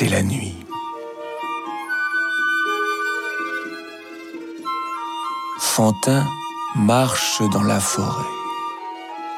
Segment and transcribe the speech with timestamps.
[0.00, 0.54] c'est la nuit.
[5.58, 6.24] Fantin
[6.74, 8.24] marche dans la forêt.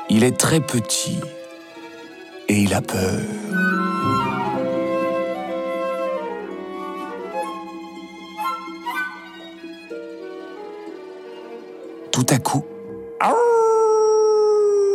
[0.08, 1.18] Il est très petit
[2.48, 3.18] et il a peur.
[12.12, 12.64] Tout à coup,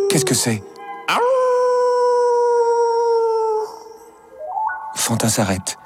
[0.09, 0.63] qu'est-ce que c'est?
[5.07, 5.78] S'arrête.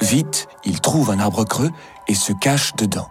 [0.00, 1.70] Vite, il trouve un arbre creux
[2.08, 3.06] et se cache dedans.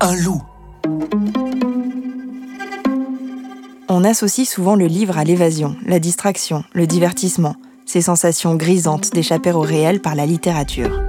[0.00, 0.42] Un loup
[3.88, 9.50] On associe souvent le livre à l'évasion, la distraction, le divertissement, ces sensations grisantes d'échapper
[9.50, 11.02] au réel par la littérature.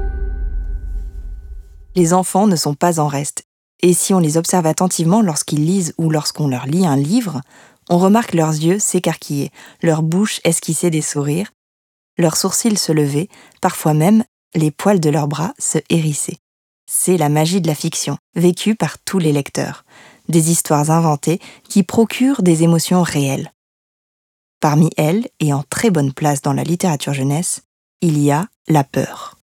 [1.95, 3.43] Les enfants ne sont pas en reste,
[3.81, 7.41] et si on les observe attentivement lorsqu'ils lisent ou lorsqu'on leur lit un livre,
[7.87, 9.51] on remarque leurs yeux s'écarquiller,
[9.83, 11.51] leur bouche esquisser des sourires,
[12.19, 13.29] leurs sourcils se lever,
[13.61, 16.37] parfois même les poils de leurs bras se hérisser.
[16.85, 19.85] C'est la magie de la fiction, vécue par tous les lecteurs.
[20.27, 23.51] Des histoires inventées qui procurent des émotions réelles.
[24.59, 27.61] Parmi elles, et en très bonne place dans la littérature jeunesse,
[28.01, 29.37] il y a la peur.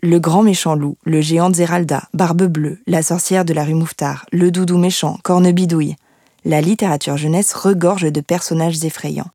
[0.00, 3.74] Le grand méchant loup, le géant de Zéralda, Barbe Bleue, la sorcière de la rue
[3.74, 5.96] Mouffetard, le doudou méchant, Cornebidouille.
[6.44, 9.30] La littérature jeunesse regorge de personnages effrayants.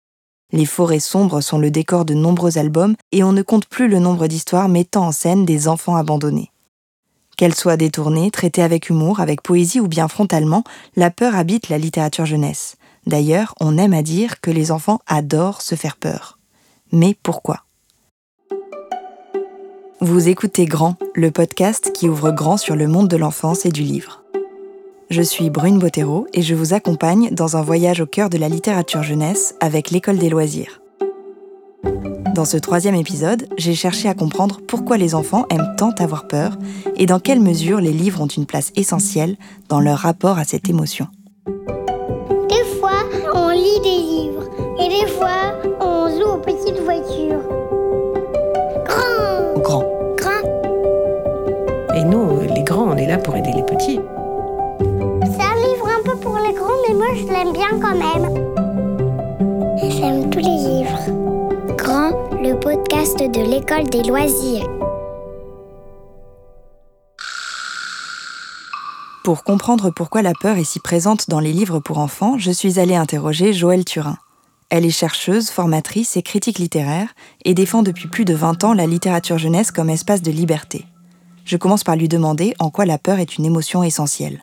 [0.53, 3.97] Les forêts sombres sont le décor de nombreux albums et on ne compte plus le
[3.97, 6.51] nombre d'histoires mettant en scène des enfants abandonnés.
[7.37, 10.63] Qu'elle soit détournée, traitée avec humour, avec poésie ou bien frontalement,
[10.95, 12.77] la peur habite la littérature jeunesse.
[13.07, 16.37] D'ailleurs, on aime à dire que les enfants adorent se faire peur.
[16.91, 17.63] Mais pourquoi?
[20.01, 23.81] Vous écoutez Grand, le podcast qui ouvre grand sur le monde de l'enfance et du
[23.81, 24.22] livre.
[25.09, 28.49] Je suis Brune Bottero et je vous accompagne dans un voyage au cœur de la
[28.49, 30.81] littérature jeunesse avec l'École des loisirs.
[32.33, 36.57] Dans ce troisième épisode, j'ai cherché à comprendre pourquoi les enfants aiment tant avoir peur
[36.95, 39.35] et dans quelle mesure les livres ont une place essentielle
[39.69, 41.07] dans leur rapport à cette émotion.
[41.45, 43.03] Des fois,
[43.35, 47.43] on lit des livres et des fois, on joue aux petites voitures.
[48.87, 49.83] Grand Grand.
[50.17, 53.99] Grand Et nous, les grands, on est là pour aider les petits.
[57.03, 58.25] Moi je l'aime bien quand même.
[59.89, 61.75] J'aime tous les livres.
[61.75, 64.65] Grand, le podcast de l'école des loisirs.
[69.23, 72.79] Pour comprendre pourquoi la peur est si présente dans les livres pour enfants, je suis
[72.79, 74.17] allée interroger Joëlle Turin.
[74.69, 77.09] Elle est chercheuse, formatrice et critique littéraire
[77.45, 80.85] et défend depuis plus de 20 ans la littérature jeunesse comme espace de liberté.
[81.45, 84.41] Je commence par lui demander en quoi la peur est une émotion essentielle.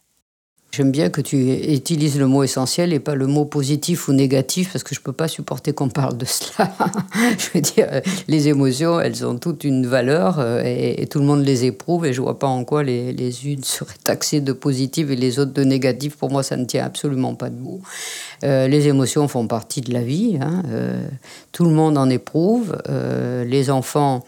[0.72, 4.72] J'aime bien que tu utilises le mot essentiel et pas le mot positif ou négatif
[4.72, 6.72] parce que je peux pas supporter qu'on parle de cela.
[7.38, 7.88] je veux dire,
[8.28, 12.12] les émotions, elles ont toutes une valeur euh, et, tout le monde les éprouve et
[12.12, 15.52] je vois pas en quoi les, les unes seraient taxées de positives et les autres
[15.52, 16.16] de négatives.
[16.16, 17.82] Pour moi, ça ne tient absolument pas debout.
[18.44, 20.38] Euh, les émotions font partie de la vie.
[20.40, 21.08] Hein, euh,
[21.52, 22.76] tout le monde en éprouve.
[22.88, 24.24] Euh, les enfants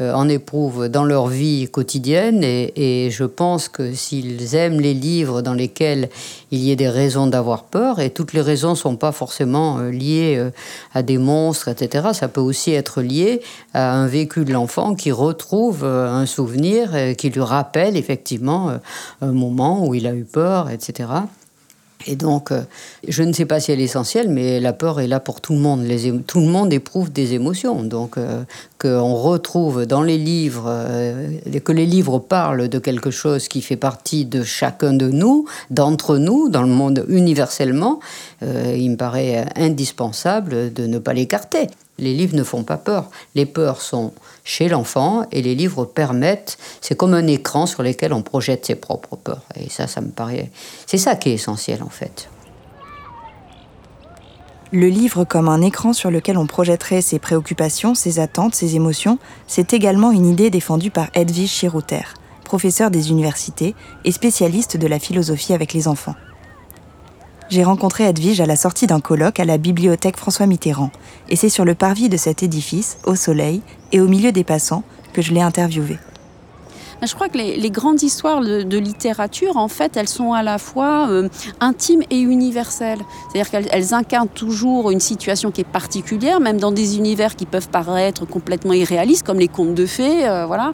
[0.00, 5.54] en éprouvent dans leur vie quotidienne et, je pense que s'ils aiment les livres dans
[5.54, 6.08] lesquels
[6.50, 9.78] il y ait des raisons d'avoir peur, et toutes les raisons ne sont pas forcément
[9.78, 10.50] euh, liées euh,
[10.94, 13.40] à des monstres, etc., ça peut aussi être lié
[13.74, 18.70] à un vécu de l'enfant qui retrouve euh, un souvenir euh, qui lui rappelle effectivement
[18.70, 18.78] euh,
[19.20, 21.08] un moment où il a eu peur, etc.
[22.06, 22.62] Et donc, euh,
[23.06, 25.52] je ne sais pas si elle est essentielle, mais la peur est là pour tout
[25.52, 25.86] le monde.
[26.26, 27.82] Tout le monde éprouve des émotions.
[27.82, 28.42] Donc, euh,
[28.78, 31.28] qu'on retrouve dans les livres, euh,
[31.64, 36.18] que les livres parlent de quelque chose qui fait partie de chacun de nous, d'entre
[36.18, 38.00] nous, dans le monde universellement,
[38.42, 41.68] il me paraît indispensable de ne pas l'écarter.
[42.02, 43.10] Les livres ne font pas peur.
[43.36, 48.12] Les peurs sont chez l'enfant et les livres permettent, c'est comme un écran sur lequel
[48.12, 49.44] on projette ses propres peurs.
[49.54, 50.50] Et ça, ça me paraît,
[50.86, 52.28] c'est ça qui est essentiel en fait.
[54.72, 59.18] Le livre comme un écran sur lequel on projetterait ses préoccupations, ses attentes, ses émotions,
[59.46, 62.02] c'est également une idée défendue par Edwige Chirouter,
[62.44, 66.16] professeur des universités et spécialiste de la philosophie avec les enfants.
[67.52, 70.90] J'ai rencontré Edwige à la sortie d'un colloque à la bibliothèque François Mitterrand,
[71.28, 73.60] et c'est sur le parvis de cet édifice, au soleil
[73.92, 75.98] et au milieu des passants, que je l'ai interviewée.
[77.04, 81.08] Je crois que les, grandes histoires de, littérature, en fait, elles sont à la fois
[81.10, 81.28] euh,
[81.60, 83.00] intimes et universelles.
[83.28, 87.44] C'est-à-dire qu'elles elles incarnent toujours une situation qui est particulière, même dans des univers qui
[87.44, 90.72] peuvent paraître complètement irréalistes, comme les contes de fées, euh, voilà.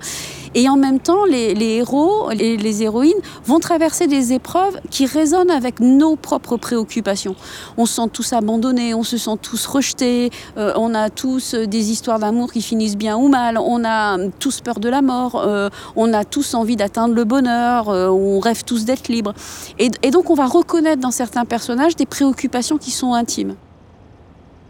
[0.55, 5.51] Et en même temps, les, héros et les héroïnes vont traverser des épreuves qui résonnent
[5.51, 7.37] avec nos propres préoccupations.
[7.77, 11.91] On se sent tous abandonnés, on se sent tous rejetés, euh, on a tous des
[11.91, 15.69] histoires d'amour qui finissent bien ou mal, on a tous peur de la mort, euh,
[15.97, 19.35] on a tous envie d'atteindre le bonheur, euh, on rêve tous d'être libre.
[19.79, 23.55] Et, et donc on va reconnaître dans certains personnages des préoccupations qui sont intimes.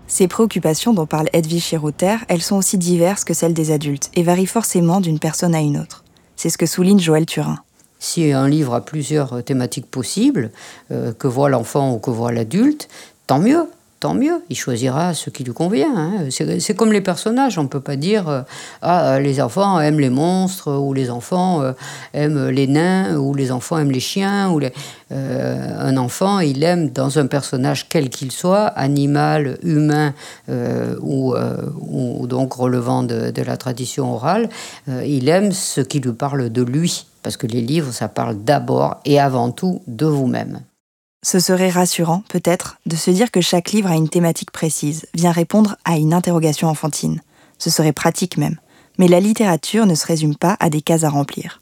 [0.08, 4.22] Ces préoccupations dont parle Edwige Chirouter, elles sont aussi diverses que celles des adultes et
[4.22, 6.02] varient forcément d'une personne à une autre.
[6.34, 7.58] C'est ce que souligne Joël Turin.
[7.99, 10.50] Si un livre a plusieurs thématiques possibles,
[10.90, 12.88] euh, que voit l'enfant ou que voit l'adulte,
[13.26, 13.66] tant mieux
[14.00, 15.95] tant mieux, il choisira ce qui lui convient.
[15.97, 16.29] Hein.
[16.31, 18.43] C'est comme les personnages, on ne peut pas dire euh,
[18.83, 21.73] ah les enfants aiment les monstres ou les enfants euh,
[22.15, 26.91] aiment les nains ou les enfants aiment les chiens ou euh, un enfant il aime
[26.91, 30.15] dans un personnage quel qu'il soit, animal, humain
[31.01, 31.35] ou,
[31.91, 34.49] ou, donc relevant de, de la tradition orale,
[34.87, 39.01] il aime ce qui lui parle de lui parce que les livres ça parle d'abord
[39.05, 40.61] et avant tout de vous-même.
[41.31, 45.31] Ce serait rassurant, peut-être, de se dire que chaque livre a une thématique précise, vient
[45.31, 47.21] répondre à une interrogation enfantine.
[47.59, 48.57] Ce serait pratique même.
[48.97, 51.61] Mais la littérature ne se résume pas à des cases à remplir.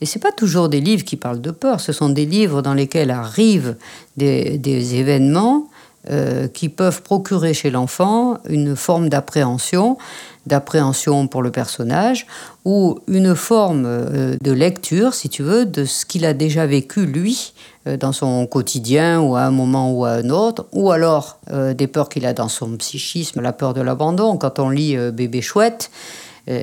[0.00, 2.74] Et ce pas toujours des livres qui parlent de peur, ce sont des livres dans
[2.74, 3.74] lesquels arrivent
[4.16, 5.66] des, événements
[6.08, 9.98] euh, qui peuvent procurer chez l'enfant une forme d'appréhension,
[10.46, 12.28] d'appréhension pour le personnage,
[12.64, 17.04] ou une forme euh, de lecture, si tu veux, de ce qu'il a déjà vécu
[17.04, 17.52] lui
[17.96, 21.86] dans son quotidien ou à un moment ou à un autre, ou alors euh, des
[21.86, 24.36] peurs qu'il a dans son psychisme, la peur de l'abandon.
[24.36, 25.90] Quand on lit Bébé chouette,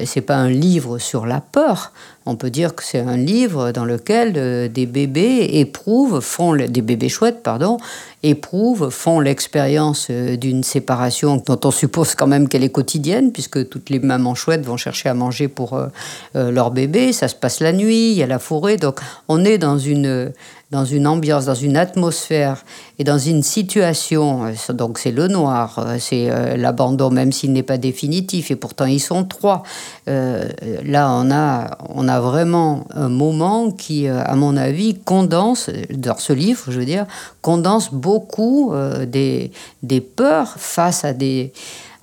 [0.05, 1.91] c'est pas un livre sur la peur.
[2.25, 7.07] On peut dire que c'est un livre dans lequel des bébés éprouvent, font des bébés
[7.07, 7.77] chouettes, pardon,
[8.23, 13.91] éprouvent, font l'expérience d'une séparation dont on suppose quand même qu'elle est quotidienne, puisque toutes
[13.91, 15.79] les mamans chouettes vont chercher à manger pour
[16.33, 17.13] leur bébé.
[17.13, 20.33] Ça se passe la nuit, il y a la forêt, donc on est dans une
[20.75, 22.65] dans une ambiance, dans une atmosphère
[22.99, 27.53] et dans une situation, euh, donc c'est le noir, euh, c'est euh, l'abandon même s'il
[27.53, 29.63] n'est pas définitif et pourtant ils sont trois.
[30.05, 36.33] là on a, on a vraiment un moment qui, à mon avis, condense, dans ce
[36.33, 37.05] livre je veux dire,
[37.41, 38.73] condense beaucoup
[39.07, 39.51] des,
[39.81, 41.53] des peurs face à, des,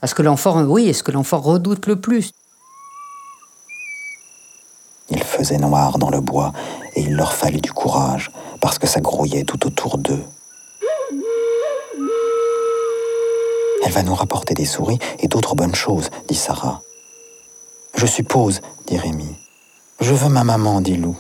[0.00, 2.32] à ce que l'enfant, oui, est ce que l'enfant redoute le plus.
[5.10, 6.52] Il faisait noir dans le bois
[6.94, 8.30] et il leur fallait du courage
[8.60, 10.22] parce que ça grouillait tout autour d'eux.
[13.84, 16.82] Elle va nous rapporter des souris et d'autres bonnes choses, dit Sarah.
[17.94, 19.36] Je suppose, dit Rémi.
[20.00, 21.16] Je veux ma maman, dit Lou.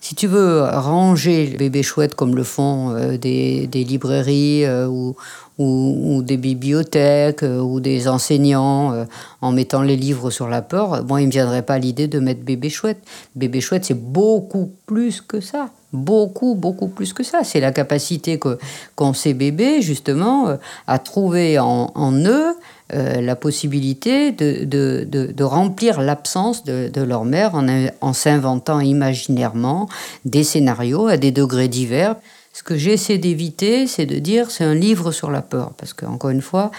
[0.00, 5.14] Si tu veux ranger le bébé chouette comme le font euh, des, librairies euh, ou,
[5.60, 9.06] ou, des bibliothèques euh, ou des enseignants
[9.40, 12.18] en mettant les livres sur la peur, moi, il ne me viendrait pas l'idée de
[12.18, 12.98] mettre bébé chouette.
[13.36, 15.68] Bébé chouette, c'est beaucoup plus que ça.
[15.92, 17.42] Beaucoup, beaucoup plus que ça.
[17.42, 22.54] C'est la capacité qu'ont ces bébés, justement, à trouver en, eux
[22.92, 27.66] euh, la possibilité de, de, de, remplir l'absence de, leur mère en,
[28.00, 29.88] en s'inventant imaginairement
[30.24, 32.16] des scénarios à des degrés divers.
[32.52, 36.30] Ce que j'essaie d'éviter, c'est de dire c'est un livre sur la peur, parce qu'encore
[36.30, 36.70] une fois,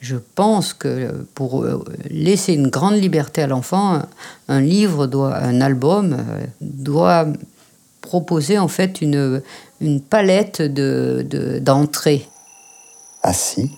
[0.00, 4.02] je pense que pour euh, laisser une grande liberté à l'enfant,
[4.46, 7.26] un livre doit, un album euh, doit
[8.00, 9.42] proposer en fait une,
[9.80, 12.18] une palette d'entrées.
[12.18, 13.70] De, Assis,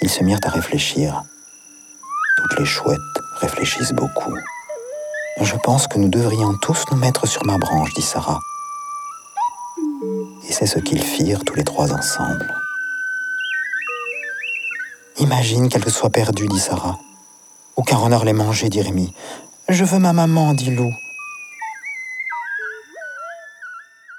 [0.00, 1.22] ils se mirent à réfléchir.
[2.38, 2.98] Toutes les chouettes
[3.40, 4.34] réfléchissent beaucoup.
[5.40, 8.40] Je pense que nous devrions tous nous mettre sur ma branche, dit Sarah.
[10.48, 12.52] Et c'est ce qu'ils firent tous les trois ensemble.
[15.18, 16.98] Imagine qu'elle soit perdue, dit Sarah.
[17.76, 19.12] Aucun renard l'ait mangée, dit Rémi.
[19.68, 20.92] Je veux ma maman, dit Lou.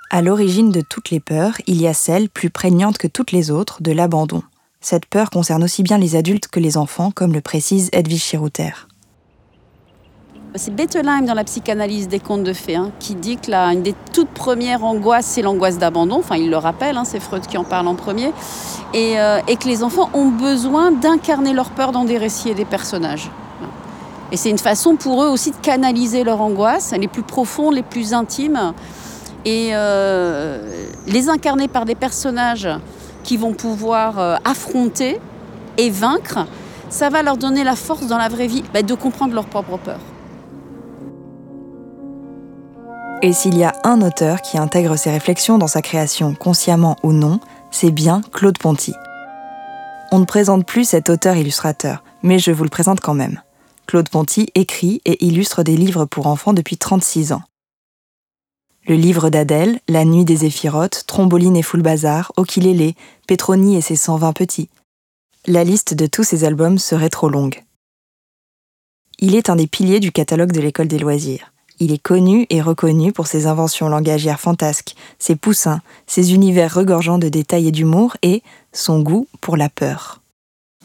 [0.10, 3.52] À l'origine de toutes les peurs, il y a celle, plus prégnante que toutes les
[3.52, 4.44] autres, de l'abandon.
[4.80, 8.72] Cette peur concerne aussi bien les adultes que les enfants, comme le précise Edwige Chirouter.
[10.56, 13.96] C'est Bettelheim dans la psychanalyse des contes de fées hein, qui dit que une des
[14.14, 16.20] toutes premières angoisses, c'est l'angoisse d'abandon.
[16.20, 18.32] Enfin, il le rappelle, hein, c'est Freud qui en parle en premier.
[18.94, 22.54] Et, euh, et, que les enfants ont besoin d'incarner leur peur dans des récits et
[22.54, 23.32] des personnages.
[24.32, 27.82] Et c'est une façon pour eux aussi de canaliser leur angoisse, les plus profondes, les
[27.82, 28.74] plus intimes,
[29.46, 32.70] et euh, les incarner par des personnages
[33.24, 35.20] qui vont pouvoir euh, affronter
[35.80, 36.46] et vaincre,
[36.90, 39.78] ça va leur donner la force dans la vraie vie bah, de comprendre leur propre
[39.78, 40.00] peur.
[43.26, 47.14] Et s'il y a un auteur qui intègre ces réflexions dans sa création, consciemment ou
[47.14, 47.40] non,
[47.72, 48.94] c'est bien Claude Ponty.
[50.12, 53.42] On ne présente plus cet auteur-illustrateur, mais je vous le présente quand même.
[53.88, 57.44] Claude Ponty écrit et illustre des livres pour enfants depuis 36 ans.
[58.90, 64.34] Le livre d'Adèle, La nuit des éphirotes, Tromboline et Foulbazar, Okilélé, Petroni et ses 120
[64.34, 64.70] petits.
[65.48, 67.64] La liste de tous ces albums serait trop longue.
[69.20, 71.53] Il est un des piliers du catalogue de l'école des loisirs.
[71.80, 77.18] Il est connu et reconnu pour ses inventions langagières fantasques, ses poussins, ses univers regorgeants
[77.18, 80.22] de détails et d'humour et son goût pour la peur.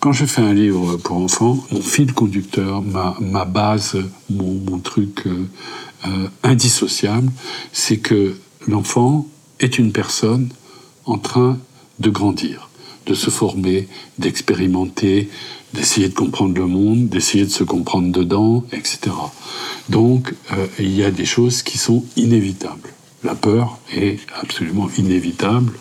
[0.01, 3.97] Quand je fais un livre pour enfants, mon fil conducteur, ma, base,
[4.31, 5.49] mon, mon truc euh,
[6.07, 7.33] euh, indissociable,
[7.73, 8.37] c'est que
[8.69, 9.27] l'enfant
[9.59, 10.51] est une personne
[11.05, 11.59] en train
[11.99, 12.68] de grandir,
[13.09, 13.89] de se former,
[14.19, 15.29] d'expérimenter,
[15.73, 19.11] d'essayer de comprendre le monde, d'essayer de se comprendre dedans, etc.
[19.89, 22.91] Donc, euh, il y a des choses qui sont inévitables.
[23.25, 25.73] La peur est absolument inévitable.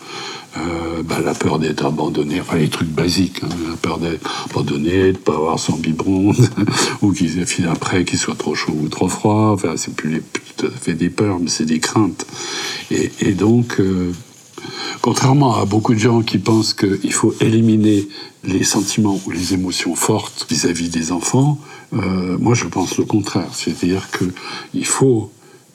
[0.56, 5.12] Euh, bah, la peur d'être abandonné, enfin les trucs basiques, hein, la peur d'être abandonné,
[5.12, 6.32] de pas avoir son biberon,
[7.02, 9.52] ou qu'il après qu'il soit trop chaud ou trop froid.
[9.52, 10.22] Enfin, c'est plus, les,
[10.56, 12.26] tout à fait des peurs, mais c'est des craintes.
[12.90, 14.12] Et, et donc, euh,
[15.00, 18.08] contrairement à beaucoup de gens qui pensent qu'il faut éliminer
[18.44, 21.58] les sentiments ou les émotions fortes vis-à-vis des enfants,
[21.92, 23.48] euh, moi je pense le contraire.
[23.52, 25.30] C'est-à-dire qu'il faut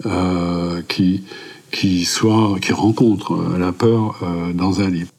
[0.05, 1.23] euh, qu'ils
[1.71, 4.19] qui soit, qui rencontre euh, la peur
[4.53, 5.09] dans un livre.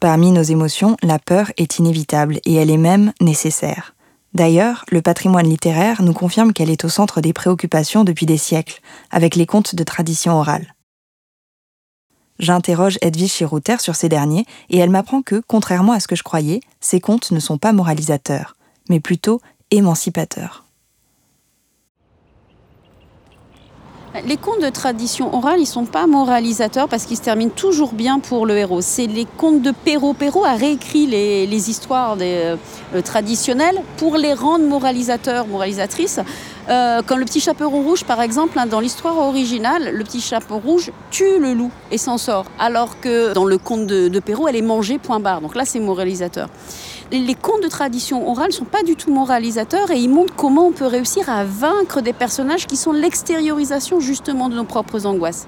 [0.00, 3.94] Parmi nos émotions, la peur est inévitable et elle est même nécessaire.
[4.34, 8.82] D'ailleurs, le patrimoine littéraire nous confirme qu'elle est au centre des préoccupations depuis des siècles,
[9.10, 10.75] avec les contes de tradition orale.
[12.38, 16.22] J'interroge Edwige Chirouter sur ces derniers et elle m'apprend que, contrairement à ce que je
[16.22, 18.56] croyais, ces contes ne sont pas moralisateurs,
[18.88, 19.40] mais plutôt
[19.70, 20.66] émancipateurs.
[24.24, 28.18] Les contes de tradition orale, ils sont pas moralisateurs parce qu'ils se terminent toujours bien
[28.18, 28.80] pour le héros.
[28.80, 30.14] C'est les contes de Perrault.
[30.14, 32.56] Perrault a réécrit les, histoires euh,
[33.04, 36.20] traditionnelles pour les rendre moralisateurs, moralisatrices.
[36.68, 40.58] Euh, quand le petit chaperon rouge, par exemple, hein, dans l'histoire originale, le petit chaperon
[40.58, 42.46] rouge tue le loup et s'en sort.
[42.58, 45.40] Alors que dans le conte de, Perrault, elle est mangée, point barre.
[45.40, 46.48] Donc là, c'est moralisateur
[47.12, 50.72] les contes de tradition orale sont pas du tout moralisateurs et ils montrent comment on
[50.72, 55.46] peut réussir à vaincre des personnages qui sont l'extériorisation justement de nos propres angoisses.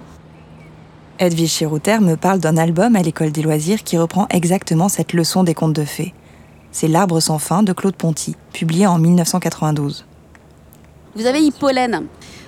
[1.18, 5.42] Edwige Chirouter me parle d'un album à l'école des loisirs qui reprend exactement cette leçon
[5.42, 6.14] des contes de fées.
[6.70, 10.07] C'est L'Arbre sans fin de Claude Ponty, publié en 1992.
[11.18, 12.06] Vous avez Hippolène,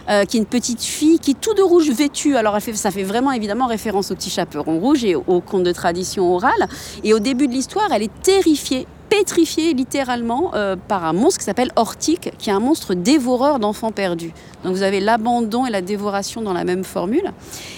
[0.08, 2.36] euh, qui est une petite fille qui est tout de rouge vêtue.
[2.36, 5.72] Alors fait, ça fait vraiment évidemment référence au petit chaperon rouge et aux contes de
[5.72, 6.68] tradition orale.
[7.02, 11.44] Et au début de l'histoire, elle est terrifiée pétrifiée littéralement euh, par un monstre qui
[11.44, 14.32] s'appelle Ortique, qui est un monstre dévoreur d'enfants perdus.
[14.64, 17.32] Donc vous avez l'abandon et la dévoration dans la même formule.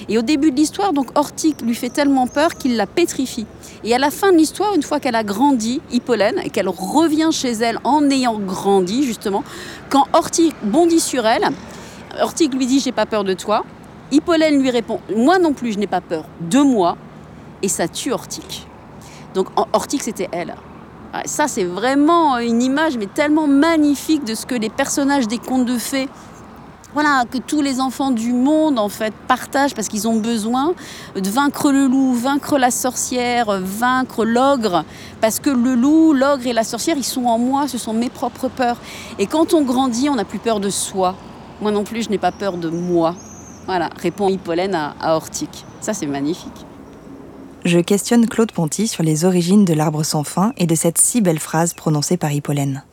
[0.09, 3.47] Et au début de l'histoire, donc Ortique lui fait tellement peur qu'il la pétrifie.
[3.83, 7.31] Et à la fin de l'histoire, une fois qu'elle a grandi, Hippolène, et qu'elle revient
[7.33, 9.43] chez elle en ayant grandi justement,
[9.89, 11.49] quand Ortique bondit sur elle,
[12.21, 13.65] Ortique lui dit j'ai pas peur de toi.
[14.11, 16.97] Hippolène lui répond moi non plus je n'ai pas peur de moi.
[17.63, 18.67] Et ça tue Ortique.
[19.35, 20.55] Donc Ortique c'était elle.
[21.25, 25.67] Ça, c'est vraiment une image, mais tellement magnifique de ce que les personnages des contes
[25.67, 26.09] de fées
[26.95, 30.75] voilà, que tous les enfants du monde en fait partagent parce qu'ils ont besoin
[31.17, 34.85] de vaincre le loup, vaincre la sorcière, vaincre l'ogre,
[35.21, 38.11] parce que le loup, l'ogre et la sorcière, ils sont en moi, ce sont mes
[38.11, 38.77] propres peurs.
[39.19, 41.15] Et quand on grandit, on n'a plus peur de soi.
[41.63, 43.15] Moi non plus, je n'ai pas peur de moi.
[43.67, 45.19] Voilà, répond Hippolène à, à.
[45.81, 46.67] Ça, c'est magnifique
[47.65, 51.21] je questionne Claude Ponty sur les origines de l'arbre sans fin et de cette si
[51.21, 52.85] belle phrase prononcée par Hippolène.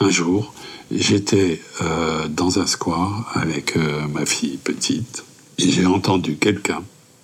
[0.00, 0.52] Un jour,
[0.90, 5.24] j'étais euh, dans un square avec euh, ma fille petite
[5.58, 6.82] et j'ai entendu quelqu'un,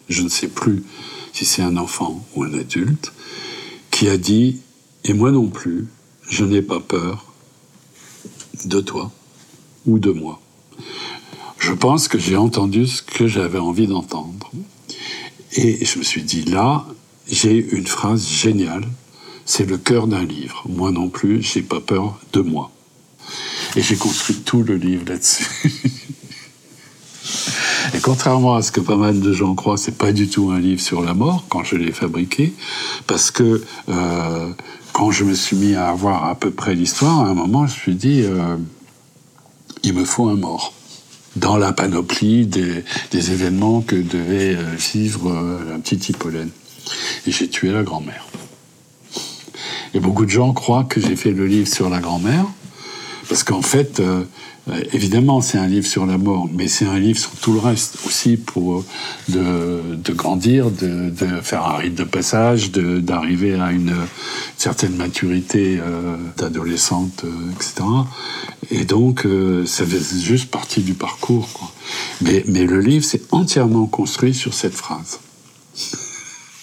[0.09, 0.85] je ne sais plus
[1.33, 3.13] si c'est un enfant ou un adulte,
[3.91, 4.61] qui a dit
[5.05, 5.89] Et moi non plus,
[6.29, 7.33] je n'ai pas peur
[8.65, 9.11] de toi
[9.87, 10.41] ou de moi.
[11.59, 14.51] Je pense que j'ai entendu ce que j'avais envie d'entendre.
[15.53, 16.87] Et je me suis dit, là,
[17.29, 18.87] j'ai une phrase géniale.
[19.45, 20.65] C'est le cœur d'un livre.
[20.69, 22.71] Moi non plus, j'ai pas peur de moi.
[23.77, 25.47] Et j'ai construit tout le livre là-dessus.
[27.95, 30.61] Et contrairement à ce que pas mal de gens croient, c'est pas du tout un
[30.61, 32.53] livre sur la mort quand je l'ai fabriqué,
[33.07, 34.51] parce que euh,
[34.93, 37.75] quand je me suis mis à avoir à peu près l'histoire, à un moment, je
[37.75, 38.57] me suis dit, euh,
[39.83, 40.73] il me faut un mort
[41.37, 46.51] dans la panoplie des, des événements que devait euh, vivre euh, la petite Hippolène.
[47.27, 48.27] Et j'ai tué la grand-mère.
[49.95, 52.47] Et beaucoup de gens croient que j'ai fait le livre sur la grand-mère
[53.31, 54.25] parce qu'en fait, euh,
[54.93, 57.99] évidemment, c'est un livre sur la mort, mais c'est un livre sur tout le reste
[58.05, 58.85] aussi pour
[59.29, 63.95] de, de grandir, de, faire un rite de passage, d'arriver à une
[64.57, 67.85] certaine maturité euh, d'adolescente, euh, etc.
[68.73, 71.73] Et donc, euh, ça fait juste partie du parcours.
[72.23, 75.21] Mais, mais le livre, c'est entièrement construit sur cette phrase.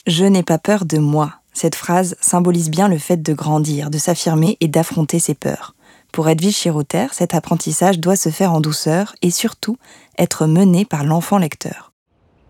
[0.05, 1.35] Je n'ai pas peur de moi.
[1.53, 5.76] Cette phrase symbolise bien le fait de grandir, de s'affirmer et d'affronter ses peurs.
[6.11, 9.77] Pour Edwige Chirouter, cet apprentissage doit se faire en douceur et surtout
[10.17, 11.91] être mené par l'enfant lecteur.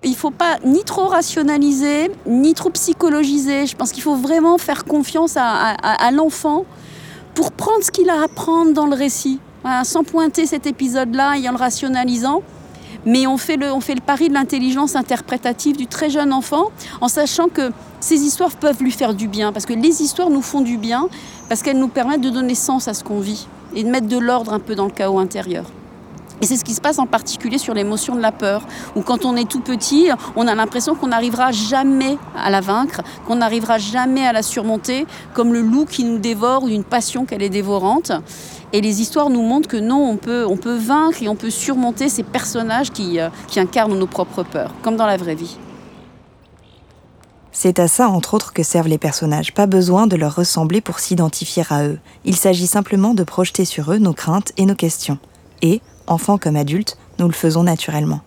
[0.04, 3.66] Il ne faut pas ni trop rationaliser, ni trop psychologiser.
[3.66, 6.66] Je pense qu'il faut vraiment faire confiance à, l'enfant
[7.34, 9.40] pour prendre ce qu'il a à prendre dans le récit,
[9.84, 12.42] sans pointer cet épisode-là et en le rationalisant.
[13.08, 16.66] Mais on fait le, on fait le pari de l'intelligence interprétative du très jeune enfant
[17.00, 17.72] en sachant que
[18.02, 21.08] ces histoires peuvent lui faire du bien, parce que les histoires nous font du bien,
[21.48, 24.18] parce qu'elles nous permettent de donner sens à ce qu'on vit et de mettre de
[24.18, 25.64] l'ordre un peu dans le chaos intérieur.
[26.42, 28.62] Et c'est ce qui se passe en particulier sur l'émotion de la peur,
[28.96, 33.02] où quand on est tout petit, on a l'impression qu'on n'arrivera jamais à la vaincre,
[33.26, 37.26] qu'on n'arrivera jamais à la surmonter, comme le loup qui nous dévore ou une passion
[37.26, 38.12] qu'elle est dévorante.
[38.74, 41.50] Et les histoires nous montrent que non, on peut, on peut vaincre et on peut
[41.50, 45.58] surmonter ces personnages qui, euh, qui incarnent nos propres peurs, comme dans la vraie vie.
[47.60, 49.54] C'est à ça, entre autres, que servent les personnages.
[49.54, 51.98] Pas besoin de leur ressembler pour s'identifier à eux.
[52.24, 55.18] Il s'agit simplement de projeter sur eux nos craintes et nos questions.
[55.64, 58.20] Et, enfants comme adultes, nous le faisons naturellement.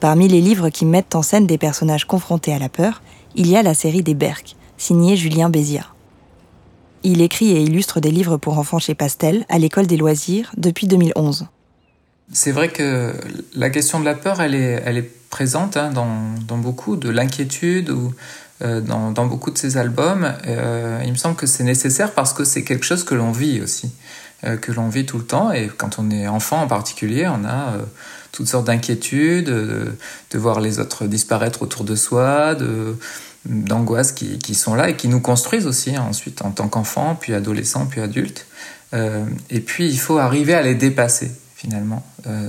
[0.00, 3.02] Parmi les livres qui mettent en scène des personnages confrontés à la peur,
[3.36, 5.94] il y a la série des Berck, signée Julien Béziard.
[7.02, 10.86] Il écrit et illustre des livres pour enfants chez Pastel, à l'école des loisirs, depuis
[10.86, 11.46] 2011.
[12.32, 13.12] C'est vrai que
[13.54, 18.12] la question de la peur, elle est, présente hein, dans, beaucoup de l'inquiétude ou
[18.62, 20.32] euh, dans, beaucoup de ces albums.
[20.46, 23.60] Euh, il me semble que c'est nécessaire parce que c'est quelque chose que l'on vit
[23.60, 23.92] aussi,
[24.44, 25.52] euh, que l'on vit tout le temps.
[25.52, 27.74] Et quand on est enfant en particulier, on a
[28.32, 29.96] toutes sortes d'inquiétudes, de,
[30.30, 32.96] de, voir les autres disparaître autour de soi, de
[33.44, 37.16] d'angoisses qui, qui, sont là et qui nous construisent aussi hein, ensuite en tant qu'enfant,
[37.18, 38.46] puis adolescent, puis adulte.
[38.92, 42.02] Euh, et puis il faut arriver à les dépasser finalement,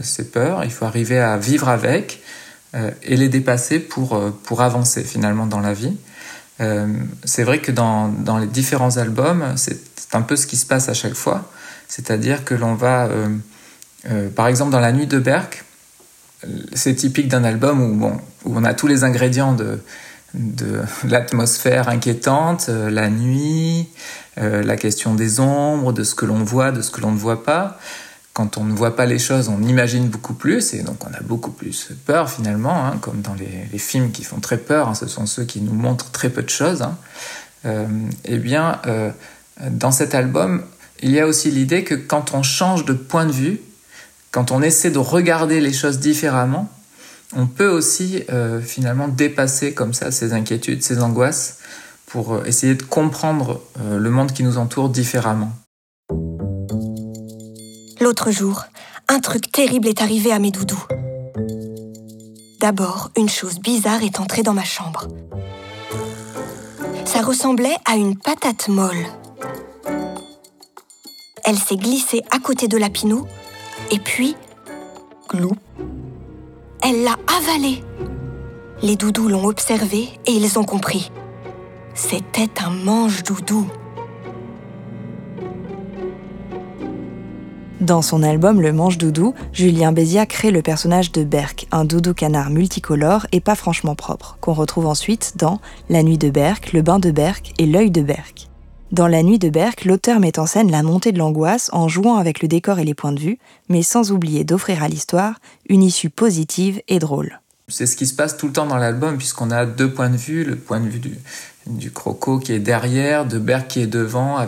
[0.03, 0.63] ces peurs.
[0.63, 2.21] Il faut arriver à vivre avec,
[2.73, 5.97] euh, et les dépasser pour, euh, pour avancer finalement dans la vie.
[6.61, 6.87] Euh,
[7.25, 9.81] c'est vrai que dans, dans, les différents albums, c'est
[10.13, 11.51] un peu ce qui se passe à chaque fois.
[11.89, 13.09] C'est-à-dire que l'on va,
[14.35, 15.65] par exemple, dans La Nuit de Berck,
[16.73, 19.81] c'est typique d'un album où, bon, où on a tous les ingrédients de,
[20.33, 23.89] de l'atmosphère inquiétante, la nuit,
[24.37, 27.43] la question des ombres, de ce que l'on voit, de ce que l'on ne voit
[27.43, 27.79] pas
[28.33, 31.21] quand on ne voit pas les choses, on imagine beaucoup plus et donc on a
[31.21, 35.07] beaucoup plus peur finalement, hein, comme dans les, films qui font très peur, hein, ce
[35.07, 36.81] sont ceux qui nous montrent très peu de choses.
[36.81, 36.97] Hein.
[37.65, 37.85] Euh,
[38.25, 39.11] eh bien, euh,
[39.69, 40.63] dans cet album,
[41.01, 43.59] il y a aussi l'idée que quand on change de point de vue,
[44.31, 46.69] quand on essaie de regarder les choses différemment,
[47.35, 51.59] on peut aussi euh, finalement dépasser comme ça ces inquiétudes, ces angoisses,
[52.05, 55.53] pour essayer de comprendre le monde qui nous entoure différemment.
[58.01, 58.65] L'autre jour,
[59.07, 60.83] un truc terrible est arrivé à mes doudous.
[62.59, 65.07] D'abord, une chose bizarre est entrée dans ma chambre.
[67.05, 69.05] Ça ressemblait à une patate molle.
[71.43, 73.25] Elle s'est glissée à côté de Lapinou,
[73.89, 74.35] et puis,
[75.29, 75.53] glou,
[76.83, 77.83] elle l'a avalée.
[78.81, 81.11] Les doudous l'ont observé et ils ont compris.
[81.93, 83.67] C'était un manche-doudou.
[87.81, 92.13] Dans son album Le Manche Doudou, Julien Béziat crée le personnage de Berck, un doudou
[92.13, 96.83] canard multicolore et pas franchement propre, qu'on retrouve ensuite dans La Nuit de Berck, Le
[96.83, 98.50] Bain de Berck et L'œil de Berck.
[98.91, 102.17] Dans La Nuit de Berck, l'auteur met en scène la montée de l'angoisse en jouant
[102.17, 105.35] avec le décor et les points de vue, mais sans oublier d'offrir à l'histoire
[105.69, 107.39] une issue positive et drôle.
[107.69, 110.17] C'est ce qui se passe tout le temps dans l'album, puisqu'on a deux points de
[110.17, 111.17] vue, le point de vue du,
[111.67, 114.45] du croco qui est derrière, de Berck qui est devant,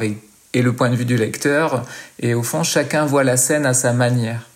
[0.53, 1.85] et le point de vue du lecteur.
[2.19, 4.49] Et au fond, chacun voit la scène à sa manière.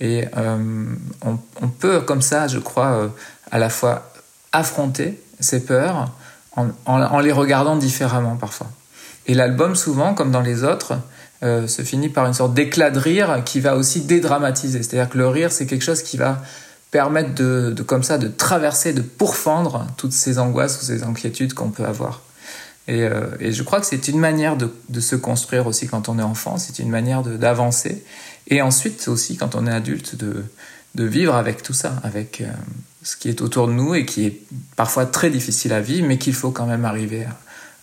[0.00, 0.86] Et euh,
[1.22, 3.08] on, peut, comme ça, je crois, euh,
[3.52, 4.12] à la fois
[4.50, 6.10] affronter ces peurs
[6.56, 8.66] en, les regardant différemment parfois.
[9.30, 10.98] Et l'album, souvent, comme dans les autres,
[11.44, 14.82] euh, se finit par une sorte d'éclat de rire qui va aussi dédramatiser.
[14.82, 16.42] C'est-à-dire que le rire, c'est quelque chose qui va
[16.90, 21.70] permettre de, comme ça, de traverser, de pourfendre toutes ces angoisses ou ces inquiétudes qu'on
[21.70, 22.22] peut avoir.
[22.88, 26.24] Euh, et, je crois que c'est une manière de, se construire aussi quand on est
[26.24, 28.04] enfant, c'est une manière d'avancer.
[28.48, 32.50] Et ensuite aussi quand on est adulte, de, vivre avec tout ça, avec euh,
[33.04, 34.40] ce qui est autour de nous et qui est
[34.74, 37.26] parfois très difficile à vivre, mais qu'il faut quand même arriver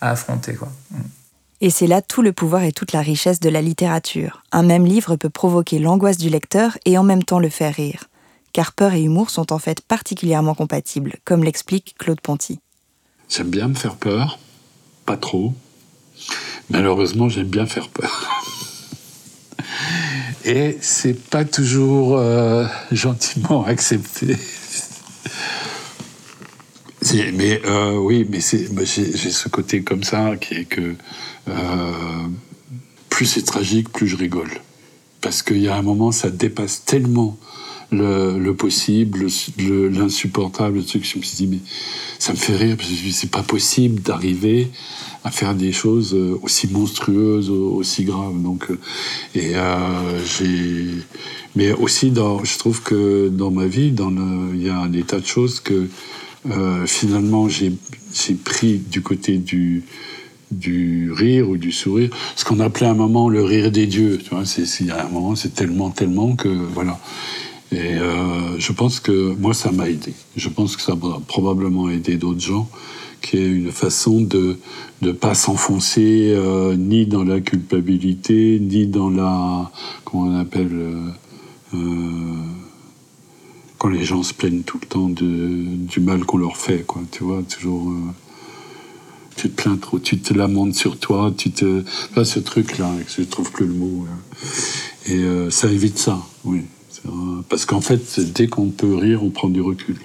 [0.02, 0.52] à, affronter.
[0.52, 0.68] Quoi.
[1.60, 4.42] Et c'est là tout le pouvoir et toute la richesse de la littérature.
[4.52, 8.04] Un même livre peut provoquer l'angoisse du lecteur et en même temps le faire rire.
[8.52, 12.60] Car peur et humour sont en fait particulièrement compatibles, comme l'explique Claude Ponty.
[13.28, 14.38] J'aime bien me faire peur,
[15.04, 15.52] pas trop.
[16.70, 18.28] Malheureusement, j'aime bien faire peur.
[20.44, 24.36] Et c'est pas toujours euh, gentiment accepté.
[27.34, 30.94] Mais euh, oui, mais j'ai ce côté comme ça qui est que
[31.48, 31.92] euh,
[33.08, 34.50] plus c'est tragique, plus je rigole.
[35.20, 37.36] Parce qu'il y a un moment, ça dépasse tellement
[37.90, 39.26] le, possible,
[39.58, 41.04] l'insupportable, le, truc.
[41.04, 41.58] Je me suis dit, mais
[42.18, 44.68] ça me fait rire, parce que c'est pas possible d'arriver
[45.24, 48.40] à faire des choses euh, aussi monstrueuses, aussi graves.
[48.40, 48.68] Donc,
[49.34, 49.54] et
[50.24, 50.86] j'ai,
[51.56, 53.92] mais aussi dans, je trouve que dans ma vie,
[54.54, 55.88] il y a un état de choses que
[56.86, 57.72] finalement j'ai
[58.44, 59.38] pris du côté
[60.50, 64.18] du rire ou du sourire, ce qu'on appelait à un moment le rire des dieux.
[64.18, 66.98] Tu vois, c'est, a un moment, c'est tellement, tellement que voilà.
[67.70, 70.14] Et euh, je pense que moi, ça m'a aidé.
[70.36, 72.68] Je pense que ça va probablement aider d'autres gens,
[73.20, 74.58] qui est une façon de
[75.02, 79.70] ne pas s'enfoncer euh, ni dans la culpabilité, ni dans la.
[80.04, 80.72] Comment on appelle.
[80.72, 81.08] Euh,
[81.74, 82.67] euh
[83.78, 87.02] quand les gens se plaignent tout le temps du mal qu'on leur fait, quoi.
[87.10, 87.90] Tu vois, toujours.
[87.90, 88.12] Euh,
[89.36, 91.84] tu te plains trop, tu te lamentes sur toi, tu te.
[92.16, 94.06] Là, ce truc-là, je trouve plus le mot.
[95.06, 96.62] Et ça évite ça, oui.
[97.48, 99.96] Parce qu'en fait, dès qu'on peut rire, on prend du recul.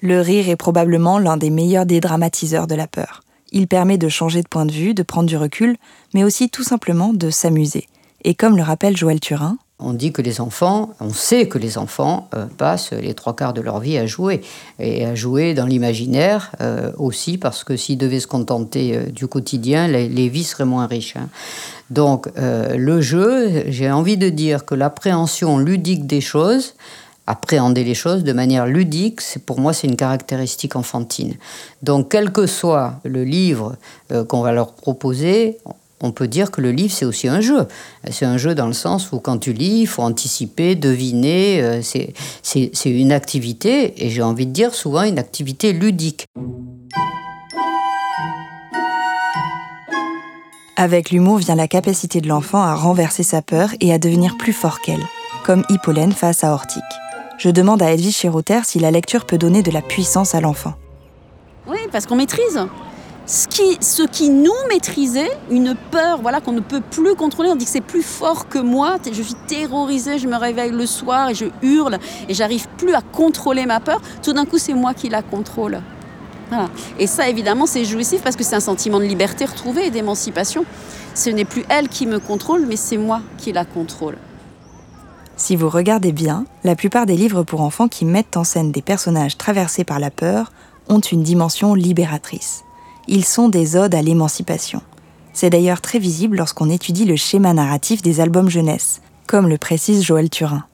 [0.00, 3.22] Le rire est probablement l'un des meilleurs dédramatiseurs de la peur.
[3.52, 5.76] Il permet de changer de point de vue, de prendre du recul,
[6.14, 7.86] mais aussi tout simplement de s'amuser.
[8.24, 11.78] Et comme le rappelle Joël Turin, on dit que les enfants, on sait que les
[11.78, 14.40] enfants euh, passent les trois quarts de leur vie à jouer,
[14.78, 19.26] et à jouer dans l'imaginaire euh, aussi, parce que s'ils devaient se contenter euh, du
[19.26, 21.16] quotidien, les, vies seraient moins riches.
[21.16, 21.28] Hein.
[21.90, 26.74] Donc le jeu, j'ai envie de dire que l'appréhension ludique des choses,
[27.26, 31.34] appréhender les choses de manière ludique, c'est pour moi c'est une caractéristique enfantine.
[31.82, 33.74] Donc quel que soit le livre
[34.28, 35.58] qu'on va leur proposer,
[36.02, 37.66] on peut dire que le livre, c'est aussi un jeu.
[38.10, 41.62] C'est un jeu dans le sens où quand tu lis, il faut anticiper, deviner.
[41.62, 46.26] Euh, c'est une activité, et j'ai envie de dire souvent une activité ludique.
[50.76, 54.54] Avec l'humour vient la capacité de l'enfant à renverser sa peur et à devenir plus
[54.54, 55.04] fort qu'elle,
[55.44, 56.82] comme Hippolène face à Hortique.
[57.36, 60.74] Je demande à Edwige Chéroter si la lecture peut donner de la puissance à l'enfant.
[61.66, 62.58] Oui, parce qu'on maîtrise
[63.26, 67.48] ce qui, nous maîtrisait, une peur voilà, qu'on ne peut plus contrôler.
[67.50, 68.96] On dit que c'est plus fort que moi.
[69.04, 73.02] Je suis terrorisée, je me réveille le soir et je hurle et j'arrive plus à
[73.02, 74.00] contrôler ma peur.
[74.22, 75.80] Tout d'un coup, c'est moi qui la contrôle.
[76.98, 80.64] Et ça, évidemment, c'est jouissif parce que c'est un sentiment de liberté retrouvée et d'émancipation.
[81.14, 84.16] Ce n'est plus elle qui me contrôle, mais c'est moi qui la contrôle.
[85.36, 88.82] Si vous regardez bien, la plupart des livres pour enfants qui mettent en scène des
[88.82, 90.52] personnages traversés par la peur
[90.88, 92.64] ont une dimension libératrice
[93.08, 94.82] ils sont des odes à l'émancipation.
[95.32, 100.02] C'est d'ailleurs très visible lorsqu'on étudie le schéma narratif des albums jeunesse, comme le précise
[100.02, 100.64] Joël Turin.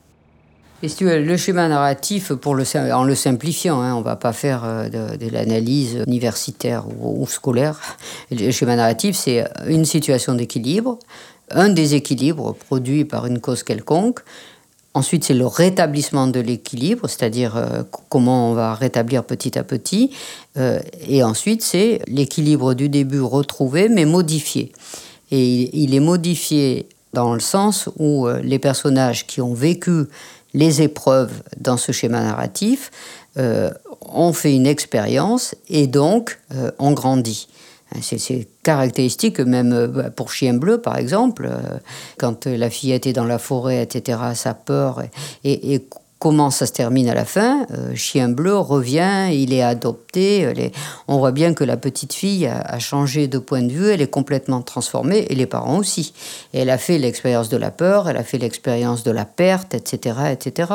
[0.82, 6.02] le schéma narratif, en le simplifiant, hein, on ne va pas faire euh, de, l'analyse
[6.06, 7.80] universitaire ou, scolaire.
[8.30, 10.98] Le schéma narratif, c'est une situation d'équilibre,
[11.50, 14.20] un déséquilibre produit par une cause quelconque,
[14.96, 20.10] Ensuite, c'est le rétablissement de l'équilibre, c'est-à-dire euh, comment on va rétablir petit à petit.
[20.56, 24.72] Euh, et ensuite, c'est l'équilibre du début retrouvé, mais modifié.
[25.30, 30.04] Et il, est modifié dans le sens où euh, les personnages qui ont vécu
[30.54, 32.90] les épreuves dans ce schéma narratif
[34.00, 36.38] ont fait une expérience et donc
[36.78, 37.48] ont grandi.
[38.00, 41.78] C'est caractéristique, même euh, bah, pour Chien Bleu, par exemple, euh,
[42.18, 45.02] quand la fillette est dans la forêt, etc., sa peur,
[45.44, 45.86] et
[46.18, 50.72] Comment ça se termine à la fin euh, Chien bleu revient, il est adopté.
[51.08, 54.10] On voit bien que la petite fille a, changé de point de vue, elle est
[54.10, 56.14] complètement transformée, et les parents aussi.
[56.54, 60.16] Elle a fait l'expérience de la peur, elle a fait l'expérience de la perte, etc.,
[60.32, 60.72] etc.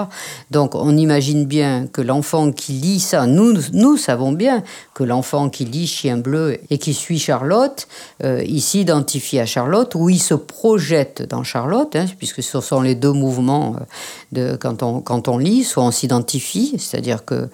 [0.52, 5.50] Donc on imagine bien que l'enfant qui lit ça, nous, nous savons bien que l'enfant
[5.50, 7.88] qui lit Chien bleu et qui suit Charlotte,
[8.24, 12.82] euh, il s'identifie à Charlotte, ou il se projette dans Charlotte, hein, puisque ce sont
[12.82, 17.26] les deux mouvements euh, de, quand on, quand on on lit, soit on s'identifie, c'est-à-dire
[17.26, 17.50] que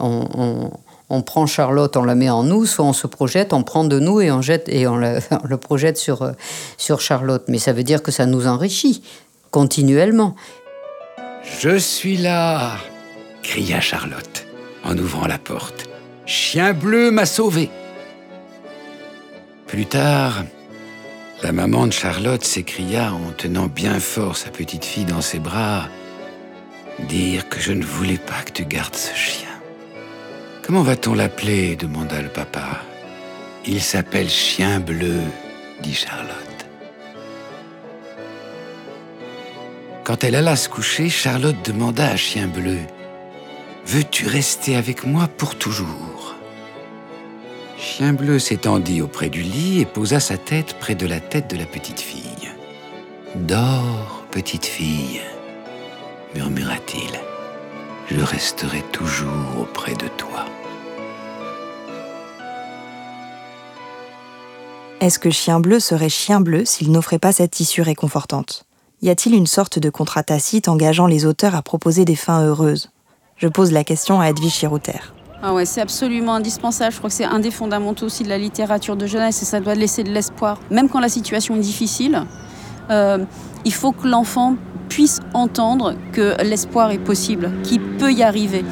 [0.00, 3.98] on, prend Charlotte, on la met en nous, soit on se projette, on prend de
[3.98, 6.32] nous et on jette et on le, projette sur,
[6.76, 7.44] sur Charlotte.
[7.48, 9.02] Mais ça veut dire que ça nous enrichit
[9.50, 10.36] continuellement.
[11.60, 12.72] Je suis là,
[13.42, 14.46] cria Charlotte
[14.84, 15.88] en ouvrant la porte.
[16.26, 17.70] Chien bleu m'a sauvé.
[19.66, 20.44] Plus tard,
[21.42, 25.84] La maman de Charlotte s'écria en tenant bien fort sa petite fille dans ses bras.
[27.00, 29.48] Dire que je ne voulais pas que tu gardes ce chien.
[30.62, 32.82] Comment va-t-on l'appeler demanda le papa.
[33.64, 35.20] Il s'appelle Chien Bleu,
[35.80, 36.66] dit Charlotte.
[40.04, 42.78] Quand elle alla se coucher, Charlotte demanda à Chien Bleu
[43.86, 46.34] Veux-tu rester avec moi pour toujours?
[47.78, 51.56] Chien Bleu s'étendit auprès du lit et posa sa tête près de la tête de
[51.56, 52.50] la petite fille.
[53.34, 55.20] Dors, petite fille,
[56.38, 57.18] murmura-t-il.
[58.06, 60.44] Je resterai toujours auprès de toi.
[65.00, 68.62] Est-ce que Chien Bleu serait Chien Bleu s'il n'offrait pas cette issue réconfortante?
[69.02, 72.90] Y a-t-il une sorte de contrat tacite engageant les auteurs à proposer des fins heureuses?
[73.36, 75.00] Je pose la question à Edwige Chirouter.
[75.42, 76.92] Ah ouais, c'est absolument indispensable.
[76.92, 79.58] Je crois que c'est un des fondamentaux aussi de la littérature de jeunesse et ça
[79.58, 80.60] doit laisser de l'espoir.
[80.70, 82.22] Même quand la situation est difficile,
[82.90, 83.18] euh,
[83.68, 84.54] il faut que l'enfant
[84.88, 88.64] puisse entendre que l'espoir est possible, qu'il peut y arriver.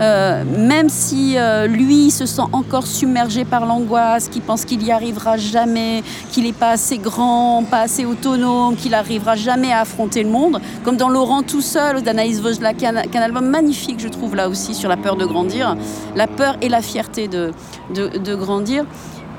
[0.00, 4.92] Euh, même si euh, lui se sent encore submergé par l'angoisse, qu'il pense qu'il n'y
[4.92, 10.22] arrivera jamais, qu'il n'est pas assez grand, pas assez autonome, qu'il n'arrivera jamais à affronter
[10.22, 14.08] le monde, comme dans Laurent tout seul d'Anaïs Vojla, qui est un album magnifique, je
[14.08, 15.74] trouve, là aussi, sur la peur de grandir,
[16.14, 17.52] la peur et la fierté de,
[17.94, 18.84] de, de grandir.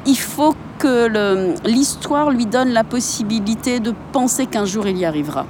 [0.08, 5.46] Il faut que l'histoire lui donne la possibilité de penser qu'un jour il y arrivera,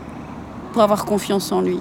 [0.74, 1.80] pour avoir confiance en lui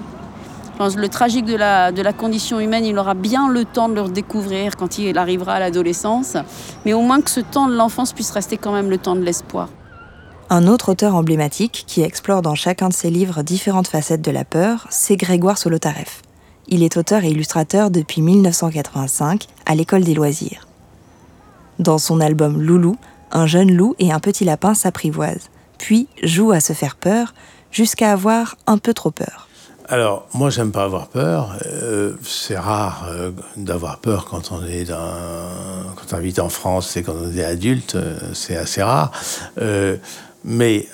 [0.79, 4.01] le tragique de la, de la condition humaine, il aura bien le temps de le
[4.01, 6.37] redécouvrir quand il arrivera à l'adolescence,
[6.85, 9.21] mais au moins que ce temps de l'enfance puisse rester quand même le temps de
[9.21, 9.69] l'espoir.
[10.49, 14.45] Un autre auteur emblématique qui explore dans chacun de ses livres différentes facettes de la
[14.45, 16.21] peur, c'est Grégoire Solotareff.
[16.67, 20.67] Il est auteur et illustrateur depuis 1985 à l'École des loisirs.
[21.79, 22.95] Dans son album Loulou,
[23.31, 27.33] un jeune loup et un petit lapin s'apprivoisent, puis jouent à se faire peur
[27.71, 29.45] jusqu'à avoir un peu trop peur.
[29.87, 31.55] Alors, moi, j'aime pas avoir peur.
[31.65, 35.13] Euh, c'est rare euh, d'avoir peur quand on est dans,
[35.95, 37.95] quand on habite en France et quand on est adulte.
[37.95, 39.11] Euh, c'est assez rare.
[40.43, 40.87] mais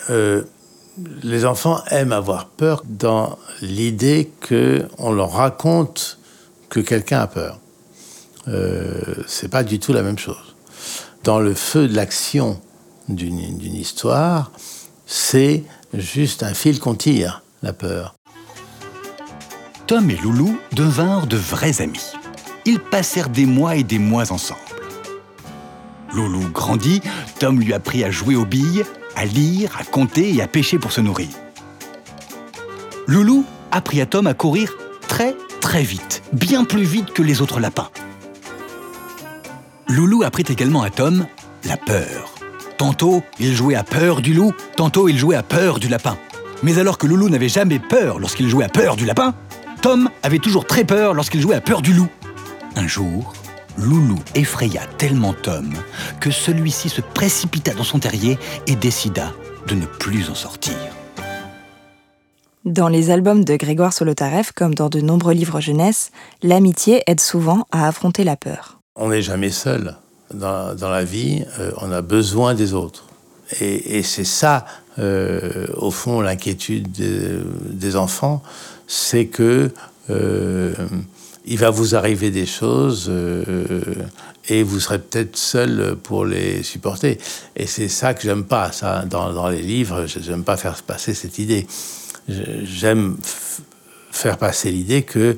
[1.24, 6.20] les enfants aiment avoir peur dans l'idée que on leur raconte
[6.70, 7.60] que quelqu'un a peur.
[9.28, 10.51] c'est pas du tout la même chose.
[11.24, 12.60] Dans le feu de l'action
[13.08, 14.52] d'une histoire,
[15.06, 18.16] c'est juste un fil qu'on tire, la peur.
[19.86, 22.14] Tom et Loulou devinrent de vrais amis.
[22.66, 24.60] Ils passèrent des mois et des mois ensemble.
[26.16, 27.02] Loulou grandit,
[27.40, 28.84] Tom lui apprit à jouer aux billes,
[29.16, 31.30] à lire, à compter et à pêcher pour se nourrir.
[33.06, 34.74] Loulou apprit à Tom à courir
[35.08, 37.90] très très vite, bien plus vite que les autres lapins.
[39.92, 41.28] Loulou apprit également à Tom
[41.66, 42.34] la peur.
[42.78, 46.18] Tantôt, il jouait à peur du loup, tantôt il jouait à peur du lapin.
[46.64, 49.34] Mais alors que Loulou n'avait jamais peur lorsqu'il jouait à peur du lapin,
[49.82, 52.08] Tom avait toujours très peur lorsqu'il jouait à peur du loup.
[52.78, 53.34] Un jour,
[53.78, 55.74] Loulou effraya tellement Tom
[56.22, 59.34] que celui-ci se précipita dans son terrier et décida
[59.68, 60.78] de ne plus en sortir.
[62.64, 66.12] Dans les albums de Grégoire Solotareff, comme dans de nombreux livres jeunesse,
[66.44, 68.81] l'amitié aide souvent à affronter la peur.
[68.96, 69.96] On n'est jamais seul.
[70.34, 73.06] Dans, la vie, euh, on a besoin des autres.
[73.60, 74.66] Et, c'est ça,
[75.00, 78.42] euh, au fond, l'inquiétude des enfants,
[78.88, 79.72] c'est que
[80.10, 80.74] euh,
[81.46, 83.12] il va vous arriver des choses
[84.48, 87.18] et vous serez peut-être seul pour les supporter.
[87.58, 91.40] Et c'est ça que j'aime pas, ça, dans, les livres, j'aime pas faire passer cette
[91.40, 91.68] idée.
[92.30, 93.18] J'aime
[94.12, 95.36] faire passer l'idée que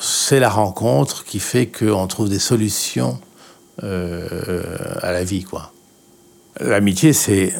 [0.00, 3.18] c'est la rencontre qui fait qu'on trouve des solutions
[3.82, 4.62] euh,
[5.02, 5.72] à la vie, quoi.
[6.60, 7.54] L'amitié, c'est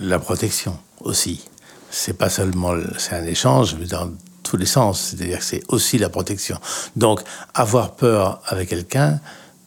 [0.00, 1.44] la protection aussi.
[1.90, 4.10] C'est pas seulement, c'est un échange, mais dans
[4.42, 6.58] tous les sens, c'est-à-dire que c'est aussi la protection.
[6.94, 7.20] Donc,
[7.54, 9.20] avoir peur avec quelqu'un,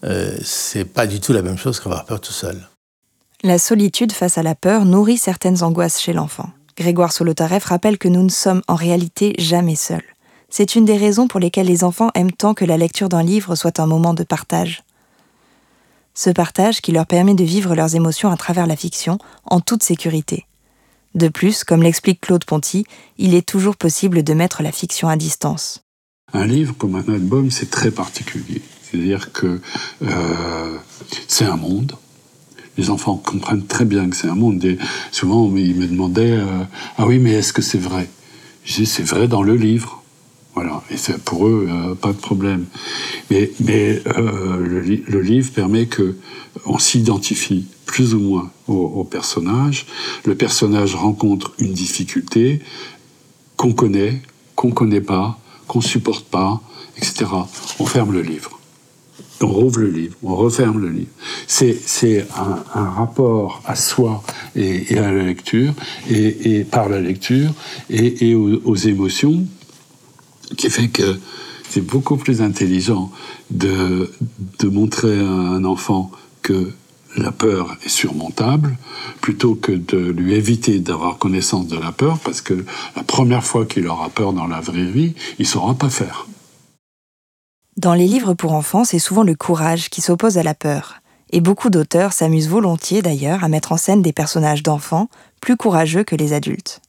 [0.03, 2.67] euh, c'est pas du tout la même chose qu'avoir peur tout seul.
[3.43, 6.49] La solitude face à la peur nourrit certaines angoisses chez l'enfant.
[6.77, 10.03] Grégoire Solotareff rappelle que nous ne sommes en réalité jamais seuls.
[10.49, 13.55] C'est une des raisons pour lesquelles les enfants aiment tant que la lecture d'un livre
[13.55, 14.83] soit un moment de partage.
[16.13, 19.83] Ce partage qui leur permet de vivre leurs émotions à travers la fiction en toute
[19.83, 20.45] sécurité.
[21.15, 22.85] De plus, comme l'explique Claude Ponty,
[23.17, 25.81] il est toujours possible de mettre la fiction à distance.
[26.33, 28.61] Un livre comme un album, c'est très particulier.
[28.81, 29.59] C'est-à-dire que
[30.01, 30.77] euh,
[31.27, 31.93] c'est un monde.
[32.77, 34.63] Les enfants comprennent très bien que c'est un monde.
[35.11, 36.63] Souvent, ils me demandaient euh,
[36.97, 38.09] Ah oui, mais est-ce que c'est vrai?
[38.63, 39.96] Je dis C'est vrai dans le livre.
[40.57, 42.65] Voilà, et c'est pour eux euh, pas de problème.
[43.29, 44.57] Mais, euh,
[45.07, 46.15] le, livre permet que
[46.65, 49.85] on s'identifie plus ou moins au, personnage.
[50.25, 52.59] Le personnage rencontre une difficulté
[53.55, 54.23] qu'on connaît,
[54.55, 56.59] qu'on connaît pas, qu'on supporte pas,
[56.97, 57.25] etc.
[57.77, 58.57] On ferme le livre
[59.41, 61.11] on rouvre le livre, on referme le livre.
[61.45, 64.23] C'est, un, rapport à soi
[64.55, 65.73] et, à la lecture,
[66.09, 67.53] et, par la lecture,
[67.89, 69.45] et, aux, émotions,
[70.55, 71.19] qui fait que
[71.69, 73.11] c'est beaucoup plus intelligent
[73.51, 74.11] de,
[74.59, 76.71] de montrer à un enfant que
[77.17, 78.77] la peur est surmontable,
[79.21, 83.65] plutôt que de lui éviter d'avoir connaissance de la peur, parce que la première fois
[83.65, 86.27] qu'il aura peur dans la vraie vie, il ne saura pas faire.
[87.75, 91.01] Dans les livres pour enfants, c'est souvent le courage qui s'oppose à la peur.
[91.31, 95.09] Et beaucoup d'auteurs s'amusent volontiers d'ailleurs à mettre en scène des personnages d'enfants
[95.41, 96.81] plus courageux que les adultes.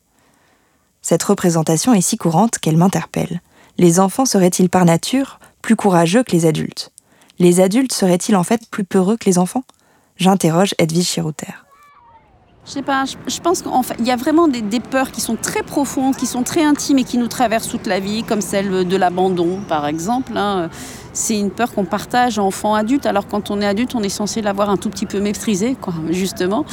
[1.03, 3.41] Cette représentation est si courante qu'elle m'interpelle.
[3.79, 6.91] Les enfants seraient-ils par nature plus courageux que les adultes?
[7.39, 9.63] Les adultes seraient-ils en fait plus peureux que les enfants?
[10.17, 11.55] J'interroge Edwige Chirouter.
[12.67, 15.63] Je sais pas, je, pense qu'il y a vraiment des, des, peurs qui sont très
[15.63, 18.97] profondes, qui sont très intimes et qui nous traversent toute la vie, comme celle de
[18.97, 20.37] l'abandon, par exemple.
[20.37, 20.69] Hein.
[21.19, 24.41] C'est une peur qu'on partage enfant adulte, alors quand on est adulte, on est censé
[24.41, 26.65] l'avoir un tout petit peu maîtrisé, quoi, justement.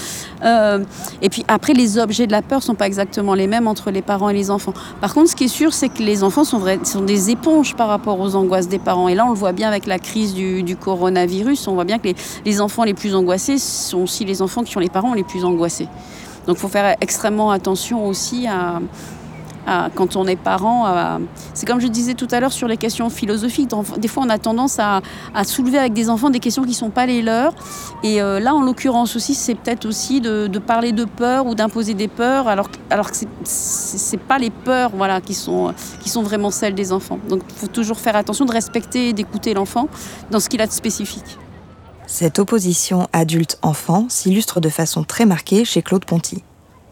[0.43, 0.83] Euh,
[1.23, 4.03] et puis après, les objets de la peur sont pas exactement les mêmes entre les
[4.03, 4.75] parents et les enfants.
[5.01, 7.75] Par contre, ce qui est sûr, c'est que les enfants sont, vrais, sont des éponges
[7.75, 9.07] par rapport aux angoisses des parents.
[9.07, 11.67] Et là, on le voit bien avec la crise du, du coronavirus.
[11.67, 14.77] On voit bien que les, les enfants les plus angoissés sont aussi les enfants qui
[14.77, 15.87] ont les parents les plus angoissés.
[16.45, 18.79] Donc il faut faire extrêmement attention aussi à,
[19.65, 21.19] à quand on est parent.
[21.53, 23.71] C'est comme je disais tout à l'heure sur les questions philosophiques.
[23.97, 25.01] Des fois, on a tendance à,
[25.43, 27.53] soulever avec des enfants des questions qui ne sont pas les leurs.
[28.03, 31.93] Et euh, là, en l'occurrence aussi, c'est peut-être aussi de, parler de peur ou d'imposer
[31.93, 32.77] des peurs, alors, que
[33.43, 34.91] ce n'est pas les peurs
[35.25, 37.19] qui, sont, qui sont vraiment celles des enfants.
[37.29, 39.87] Donc il faut toujours faire attention de respecter et d'écouter l'enfant
[40.31, 41.37] dans ce qu'il a de spécifique.
[42.07, 46.43] Cette opposition adulte-enfant s'illustre de façon très marquée chez Claude Ponty.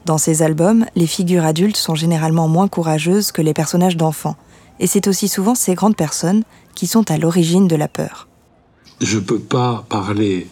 [0.06, 4.36] Dans ses albums, les figures adultes sont généralement moins courageuses que les personnages d'enfants,
[4.80, 6.44] et c'est aussi souvent ces grandes personnes
[6.76, 8.28] qui sont à l'origine de la peur.
[9.00, 10.48] Je ne peux pas parler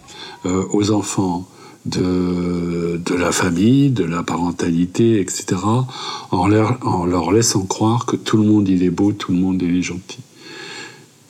[0.45, 1.47] euh, aux enfants
[1.85, 5.57] de, la famille, de la parentalité, etc.,
[6.31, 10.19] en leur, laissant croire que tout le monde est beau, tout le monde est gentil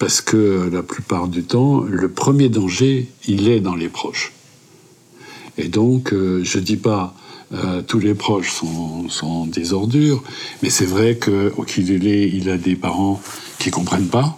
[0.01, 4.34] parce que la plupart du temps, le premier danger, il est dans les proches.
[5.60, 7.13] Et donc, euh, je dis pas
[7.53, 10.23] euh, tous les proches sont, sont des ordures,
[10.63, 13.21] mais c'est vrai que au il a des parents
[13.59, 14.37] qui comprennent pas.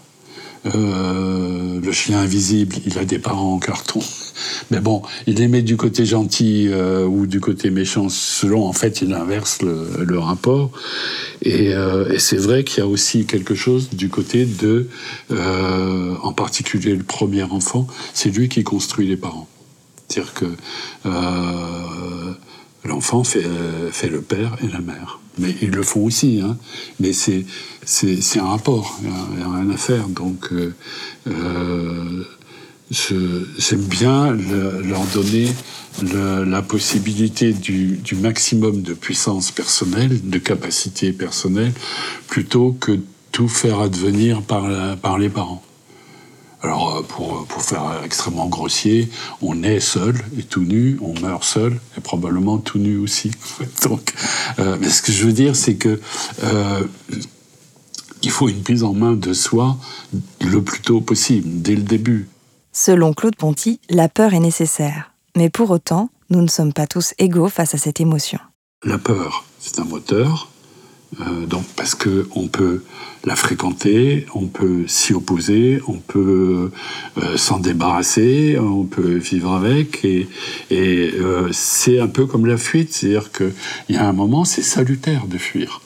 [0.66, 4.00] Euh, le chien invisible, il a des parents en carton.
[4.72, 8.74] Mais bon, il les met du côté gentil euh, ou du côté méchant, selon en
[8.74, 10.72] fait, il inverse le, le rapport.
[11.42, 14.88] Et, euh, et c'est vrai qu'il y a aussi quelque chose du côté de,
[15.32, 19.48] euh, en particulier le premier enfant, c'est lui qui construit les parents.
[20.08, 20.46] C'est-à-dire que
[21.06, 22.34] euh,
[22.86, 23.46] l'enfant fait,
[23.92, 26.42] fait le père et la mère mais ils le font aussi.
[26.44, 26.58] Hein.
[27.00, 27.46] Mais c'est
[28.40, 30.08] un rapport, il n'y a, rien à faire.
[30.08, 30.74] Donc euh,
[31.28, 32.24] euh,
[32.90, 35.48] j'aime bien le, leur donner
[36.02, 41.72] la possibilité du, maximum de puissance personnelle, de capacité personnelle,
[42.28, 43.00] plutôt que
[43.32, 45.64] tout faire advenir par les parents.
[46.64, 49.10] Alors, pour, pour, faire extrêmement grossier,
[49.42, 53.32] on est seul et tout nu, on meurt seul et probablement tout nu aussi.
[53.84, 54.14] Donc,
[54.60, 56.00] euh, mais ce que je veux dire, c'est que
[56.44, 56.82] euh,
[58.22, 59.78] il faut une prise en main de soi
[60.40, 62.30] le plus tôt possible, dès le début.
[62.72, 65.12] Selon Claude Ponty, la peur est nécessaire.
[65.36, 68.40] Mais pour autant, nous ne sommes pas tous égaux face à cette émotion.
[68.86, 70.50] La peur, c'est un moteur,
[71.22, 72.84] euh, donc parce que on peut
[73.26, 76.72] la fréquenter, on peut s'y opposer, on peut
[77.18, 80.28] euh, s'en débarrasser, on peut vivre avec, et,
[80.70, 83.52] et euh, c'est un peu comme la fuite, c'est-à-dire qu'il
[83.90, 85.82] y a un moment, c'est salutaire de fuir.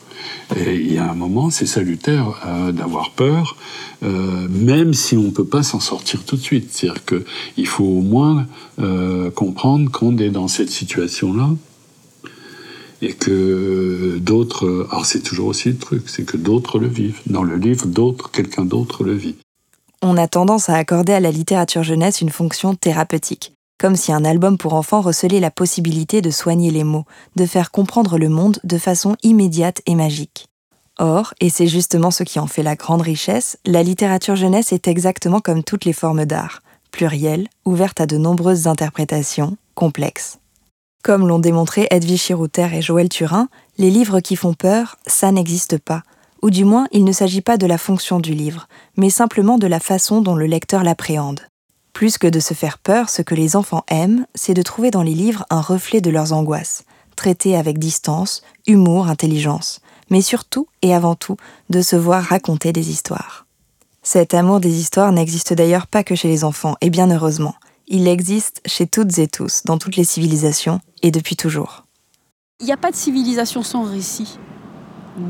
[0.55, 3.57] Et il y a un moment, c'est salutaire euh, d'avoir peur,
[4.03, 6.69] euh, même si on ne peut pas s'en sortir tout de suite.
[6.71, 8.45] C'est-à-dire qu'il faut au moins
[8.79, 11.49] euh, comprendre qu'on est dans cette situation-là
[13.01, 14.87] et que d'autres.
[14.91, 17.21] Alors c'est toujours aussi le truc, c'est que d'autres le vivent.
[17.27, 19.35] Dans le livre, d'autres, quelqu'un d'autre le vit.
[20.01, 24.25] On a tendance à accorder à la littérature jeunesse une fonction thérapeutique, comme si un
[24.25, 27.05] album pour enfants recelait la possibilité de soigner les mots,
[27.35, 30.47] de faire comprendre le monde de façon immédiate et magique.
[30.99, 34.87] Or, et c'est justement ce qui en fait la grande richesse, la littérature jeunesse est
[34.87, 40.39] exactement comme toutes les formes d'art, plurielle, ouverte à de nombreuses interprétations, complexes.
[41.07, 43.47] Comme l'ont démontré Edwige Chirouter et Joël Turin,
[43.77, 46.03] les livres qui font peur, ça n'existe pas.
[46.41, 49.67] ou du moins il ne s'agit pas de la fonction du livre, mais simplement de
[49.67, 51.39] la façon dont le lecteur l'appréhende.
[51.93, 55.01] Plus que de se faire peur, ce que les enfants aiment, c'est de trouver dans
[55.01, 56.83] les livres un reflet de leurs angoisses,
[57.15, 59.79] traités avec distance, humour, intelligence,
[60.09, 61.37] mais surtout et avant tout
[61.69, 63.45] de se voir raconter des histoires.
[64.03, 67.55] Cet amour des histoires n'existe d'ailleurs pas que chez les enfants, et bien heureusement.
[67.89, 71.85] Il existe chez toutes et tous, dans toutes les civilisations, et depuis toujours.
[72.59, 74.37] Il n'y a pas de civilisation sans récit.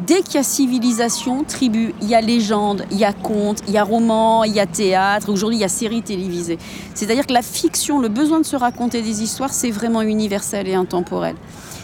[0.08, 3.76] Dès qu'il y a civilisation, tribu, il y a légende, il y a conte, il
[3.76, 6.58] y a roman, il y a théâtre, aujourd'hui il y a séries télévisées.
[6.96, 10.74] C'est-à-dire que la fiction, le besoin de se raconter des histoires, c'est vraiment universel et
[10.74, 11.36] intemporel.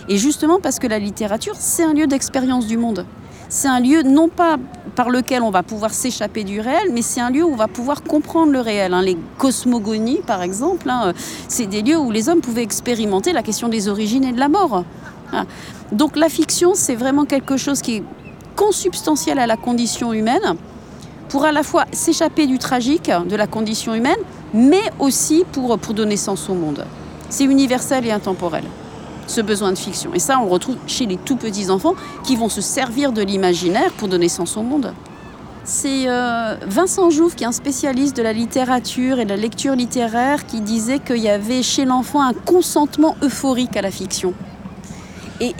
[0.09, 3.05] Et justement parce que la littérature, c'est un lieu d'expérience du monde.
[3.55, 4.57] C'est un lieu non pas
[4.95, 7.67] par lequel on va pouvoir s'échapper du réel, mais c'est un lieu où on va
[7.67, 8.95] pouvoir comprendre le réel.
[8.95, 9.03] Hein.
[9.03, 11.13] Les cosmogonies, par exemple, hein,
[11.47, 14.49] c'est des lieux où les hommes pouvaient expérimenter la question des origines et de la
[14.49, 14.83] mort.
[15.31, 15.45] Hein.
[15.91, 18.03] Donc la fiction, c'est vraiment quelque chose qui est
[18.55, 20.55] consubstantiel à la condition humaine,
[21.29, 24.17] pour à la fois s'échapper du tragique de la condition humaine,
[24.55, 26.87] mais aussi pour, pour donner sens au monde.
[27.29, 28.63] C'est universel et intemporel
[29.28, 30.13] ce besoin de fiction.
[30.13, 33.91] Et ça, on retrouve chez les tout petits enfants qui vont se servir de l'imaginaire
[33.93, 34.93] pour donner sens au monde.
[35.65, 39.76] C'est euh, Vincent Jouve, qui est un spécialiste de la littérature et de la lecture
[39.76, 44.34] littéraire, qui disait qu'il y avait chez l'enfant un consentement euphorique à la fiction.
[45.39, 45.53] Et,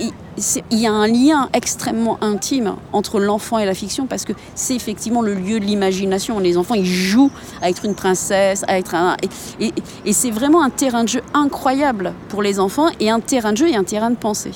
[0.72, 4.76] il y a un lien extrêmement intime entre l'enfant et la fiction parce que c'est
[4.76, 6.40] effectivement le lieu de l'imagination.
[6.40, 7.32] Les enfants, ils jouent
[7.62, 9.16] à être une princesse, à être un...
[9.60, 9.72] Et,
[10.12, 13.70] c'est vraiment un terrain de jeu incroyable pour les enfants et un terrain de jeu
[13.70, 14.52] et un terrain de pensée.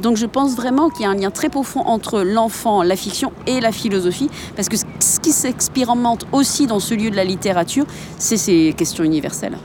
[0.00, 3.32] Donc je pense vraiment qu'il y a un lien très profond entre l'enfant, la fiction
[3.46, 7.86] et la philosophie, parce que ce qui s'expérimente aussi dans ce lieu de la littérature,
[8.18, 9.56] c'est ces questions universelles.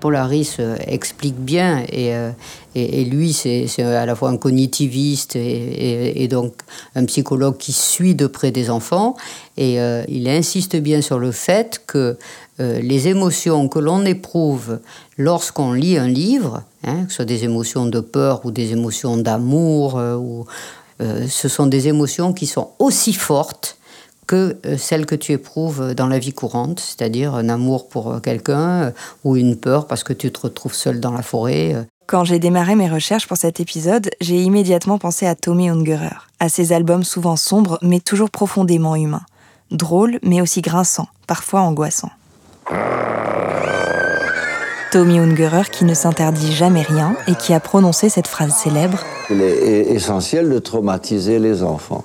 [0.00, 2.30] Polaris euh, explique bien, euh,
[2.74, 6.54] et, et, lui, c'est à la fois un cognitiviste et, donc
[6.94, 9.16] un psychologue qui suit de près des enfants,
[9.56, 12.16] et euh, il insiste bien sur le fait que
[12.60, 14.80] les émotions que l'on éprouve
[15.16, 19.16] lorsqu'on lit un livre, hein, que ce soit des émotions de peur ou des émotions
[19.16, 20.44] d'amour, ou,
[20.98, 23.77] ce sont des émotions qui sont aussi fortes
[24.28, 28.20] que euh, celle que tu éprouves dans la vie courante, c'est-à-dire un amour pour euh,
[28.20, 28.90] quelqu'un euh,
[29.24, 31.74] ou une peur parce que tu te retrouves seul dans la forêt.
[32.06, 36.48] Quand j'ai démarré mes recherches pour cet épisode, j'ai immédiatement pensé à Tommy Ungerer, à
[36.48, 39.24] ses albums souvent sombres mais toujours profondément humains,
[39.70, 42.12] drôles mais aussi grinçants, parfois angoissants.
[44.92, 49.00] Tommy Ungerer qui ne s'interdit jamais rien et qui a prononcé cette phrase célèbre
[49.30, 52.04] Il est essentiel de traumatiser les enfants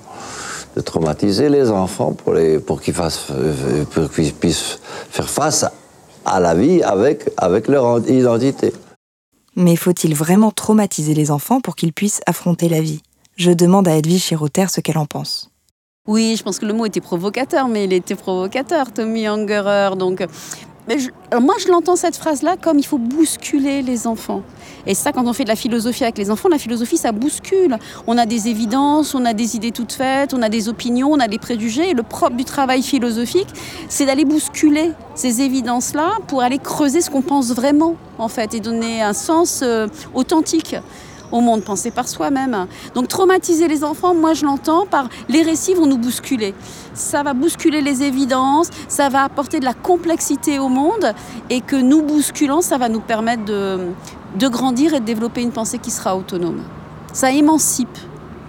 [0.76, 4.78] de traumatiser les enfants pour, les, pour qu'ils pour qu'ils puissent
[5.10, 5.64] faire face
[6.24, 8.72] à la vie avec, avec leur identité.
[9.56, 13.02] Mais faut-il vraiment traumatiser les enfants pour qu'ils puissent affronter la vie?
[13.36, 15.50] Je demande à Edwige Chiroter ce qu'elle en pense.
[16.06, 19.96] Oui, je pense que le mot était provocateur, mais il était provocateur, Tommy Ungerer.
[19.96, 20.26] Donc,
[20.86, 20.96] mais
[21.40, 24.42] moi, je l'entends cette phrase-là comme il faut bousculer les enfants.
[24.86, 27.78] Et ça, quand on fait de la philosophie avec les enfants, la philosophie, ça bouscule.
[28.06, 31.20] On a des évidences, on a des idées toutes faites, on a des opinions, on
[31.20, 31.90] a des préjugés.
[31.90, 33.48] Et le propre du travail philosophique,
[33.88, 38.60] c'est d'aller bousculer ces évidences-là pour aller creuser ce qu'on pense vraiment, en fait, et
[38.60, 40.76] donner un sens euh, authentique
[41.32, 42.66] au monde, penser par soi-même.
[42.94, 46.54] Donc traumatiser les enfants, moi je l'entends par les récits vont nous bousculer.
[46.94, 51.12] Ça va bousculer les évidences, ça va apporter de la complexité au monde
[51.50, 53.88] et que nous bousculant, ça va nous permettre de,
[54.38, 56.62] de grandir et de développer une pensée qui sera autonome.
[57.12, 57.98] Ça émancipe.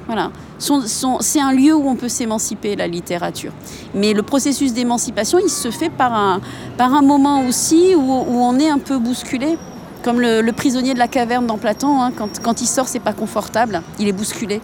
[0.07, 0.31] Voilà.
[0.59, 3.51] c'est un lieu où on peut s'émanciper, la littérature.
[3.95, 6.41] Mais le processus d'émancipation, il se fait par un,
[6.77, 9.57] par un moment aussi où, où on est un peu bousculé.
[10.05, 13.11] Comme le, prisonnier de la caverne dans Platon, hein, quand, quand, il sort, c'est pas
[13.11, 14.61] confortable, il est bousculé.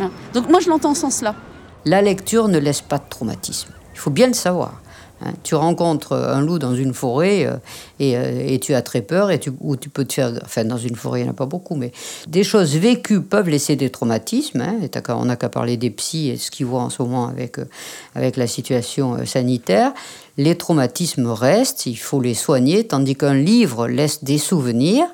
[0.00, 0.10] Hein.
[0.34, 1.36] Donc moi, je l'entends en ce sens-là.
[1.84, 3.70] La lecture ne laisse pas de traumatisme.
[3.94, 4.80] Il faut bien le savoir.
[5.22, 5.32] Hein.
[5.42, 7.56] Tu rencontres un loup dans une forêt euh,
[8.00, 10.32] euh, et, tu as très peur, et tu, ou tu peux te faire.
[10.44, 11.92] Enfin, dans une forêt, il n'y en a pas beaucoup, mais
[12.28, 14.60] des choses vécues peuvent laisser des traumatismes.
[14.60, 14.76] Hein,
[15.08, 17.64] on n'a qu'à parler des psys et ce qu'ils voient en ce moment avec, euh,
[18.14, 19.92] avec la situation sanitaire.
[20.36, 25.06] Les traumatismes restent, il faut les soigner, tandis qu'un livre laisse des souvenirs,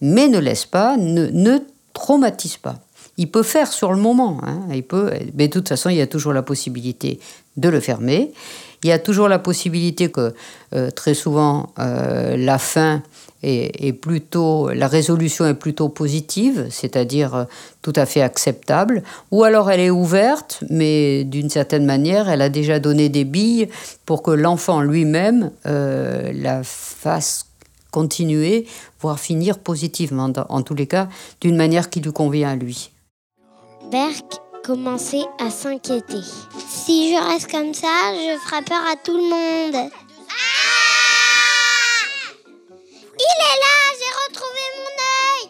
[0.00, 1.58] mais ne laisse pas, ne, ne
[1.94, 2.76] traumatise pas.
[3.16, 6.00] Il peut faire sur le moment, hein, il peut, mais de toute façon, il y
[6.00, 7.18] a toujours la possibilité
[7.56, 8.32] de le fermer.
[8.84, 10.34] Il y a toujours la possibilité que
[10.74, 13.02] euh, très souvent euh, la fin
[13.42, 17.44] est, plutôt, la résolution est plutôt positive, c'est-à-dire euh,
[17.82, 22.48] tout à fait acceptable, ou alors elle est ouverte, mais d'une certaine manière, elle a
[22.48, 23.68] déjà donné des billes
[24.06, 27.46] pour que l'enfant lui-même la fasse
[27.90, 28.66] continuer,
[29.00, 31.08] voire finir positivement, en tous les cas,
[31.40, 32.90] d'une manière qui lui convient à lui.
[34.68, 36.20] Commençait à s'inquiéter.
[36.68, 39.90] Si je reste comme ça, je ferai peur à tout le monde.
[43.18, 45.46] Il est là, j'ai retrouvé mon œil.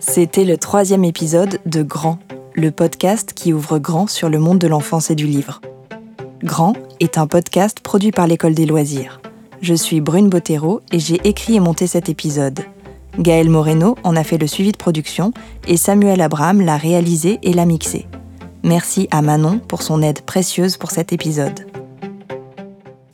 [0.00, 2.18] C'était le troisième épisode de Grand,
[2.54, 5.60] le podcast qui ouvre grand sur le monde de l'enfance et du livre.
[6.42, 9.21] Grand est un podcast produit par l'École des loisirs.
[9.62, 12.58] Je suis Brune Bottero et j'ai écrit et monté cet épisode.
[13.16, 15.32] Gaël Moreno en a fait le suivi de production
[15.68, 18.08] et Samuel Abraham l'a réalisé et l'a mixé.
[18.64, 21.60] Merci à Manon pour son aide précieuse pour cet épisode.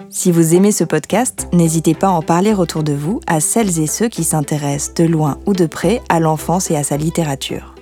[0.09, 3.79] Si vous aimez ce podcast, n'hésitez pas à en parler autour de vous à celles
[3.79, 7.75] et ceux qui s'intéressent de loin ou de près à l'enfance et à sa littérature.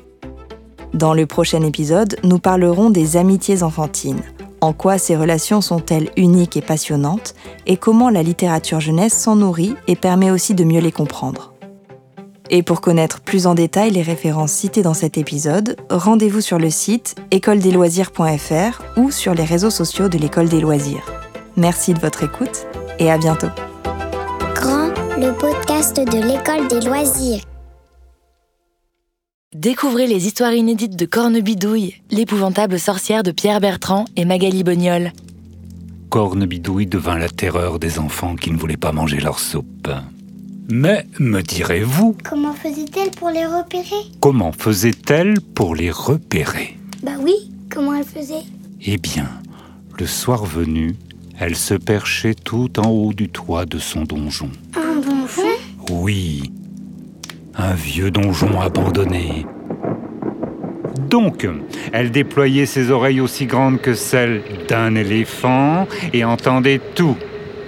[0.93, 4.23] Dans le prochain épisode, nous parlerons des amitiés enfantines.
[4.67, 7.37] En quoi ces relations sont-elles uniques et passionnantes
[7.69, 11.55] et comment la littérature jeunesse s'en nourrit et permet aussi de mieux les comprendre?
[12.51, 16.71] Et pour connaître plus en détail les références citées dans cet épisode, rendez-vous sur le
[16.71, 21.13] site écoledesloisirs.fr ou sur les réseaux sociaux de l'école des loisirs.
[21.57, 22.67] Merci de votre écoute
[22.99, 23.51] et à bientôt.
[24.57, 27.43] Grand, le podcast de l'école des loisirs.
[29.57, 35.13] Découvrez les histoires inédites de Cornebidouille, l'épouvantable sorcière de Pierre Bertrand et Magali Bognol.
[36.11, 39.89] Cornebidouille devint la terreur des enfants qui ne voulaient pas manger leur soupe.
[40.69, 44.11] Mais, me direz-vous, Comment faisait-elle pour les repérer?
[44.19, 46.77] Comment faisait-elle pour les repérer?
[47.05, 48.43] Bah oui, comment elle faisait?
[48.85, 49.29] Eh bien,
[49.97, 50.97] le soir venu,
[51.39, 54.51] elle se perchait tout en haut du toit de son donjon.
[54.75, 55.55] Un donjon?
[55.93, 56.51] Oui,
[57.59, 59.47] un vieux donjon abandonné.
[61.09, 61.49] Donc,
[61.93, 67.17] elle déployait ses oreilles aussi grandes que celles d'un éléphant et entendait tout.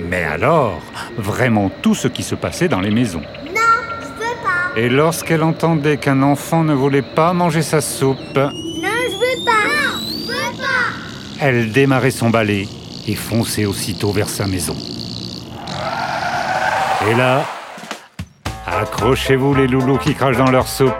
[0.08, 0.80] Mais alors,
[1.16, 3.22] vraiment tout ce qui se passait dans les maisons.
[3.46, 3.60] Non,
[4.00, 4.80] je veux pas.
[4.80, 9.52] Et lorsqu'elle entendait qu'un enfant ne voulait pas manger sa soupe, Non, je veux pas.
[9.52, 11.40] Non, je veux pas.
[11.40, 12.68] elle démarrait son balai
[13.06, 14.76] et fonçait aussitôt vers sa maison.
[17.10, 17.44] Et là,
[18.80, 20.92] accrochez-vous les loulous qui crachent dans leur soupe.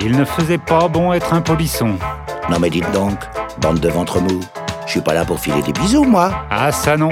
[0.00, 1.96] Il ne faisait pas bon être un polisson.
[2.50, 3.18] Non mais dites donc,
[3.60, 4.40] bande de ventre mou,
[4.86, 6.30] je suis pas là pour filer des bisous, moi.
[6.50, 7.10] Ah ça non.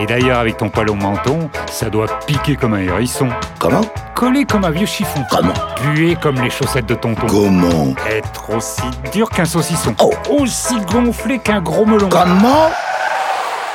[0.00, 3.28] Et d'ailleurs avec ton poil au menton, ça doit piquer comme un hérisson.
[3.58, 3.82] Comment
[4.14, 5.22] Coller comme un vieux chiffon.
[5.30, 7.26] Comment Puer comme les chaussettes de tonton.
[7.28, 9.94] Comment Être aussi dur qu'un saucisson.
[10.00, 10.12] Oh.
[10.30, 12.08] Aussi gonflé qu'un gros melon.
[12.08, 12.70] Comment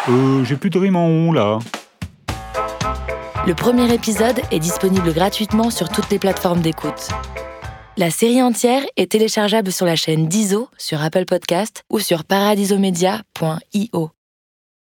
[0.10, 1.60] Euh, j'ai plus de rime en on là.
[3.46, 7.10] Le premier épisode est disponible gratuitement sur toutes les plateformes d'écoute.
[7.98, 14.12] La série entière est téléchargeable sur la chaîne d'ISO sur Apple Podcast ou sur paradisomedia.io.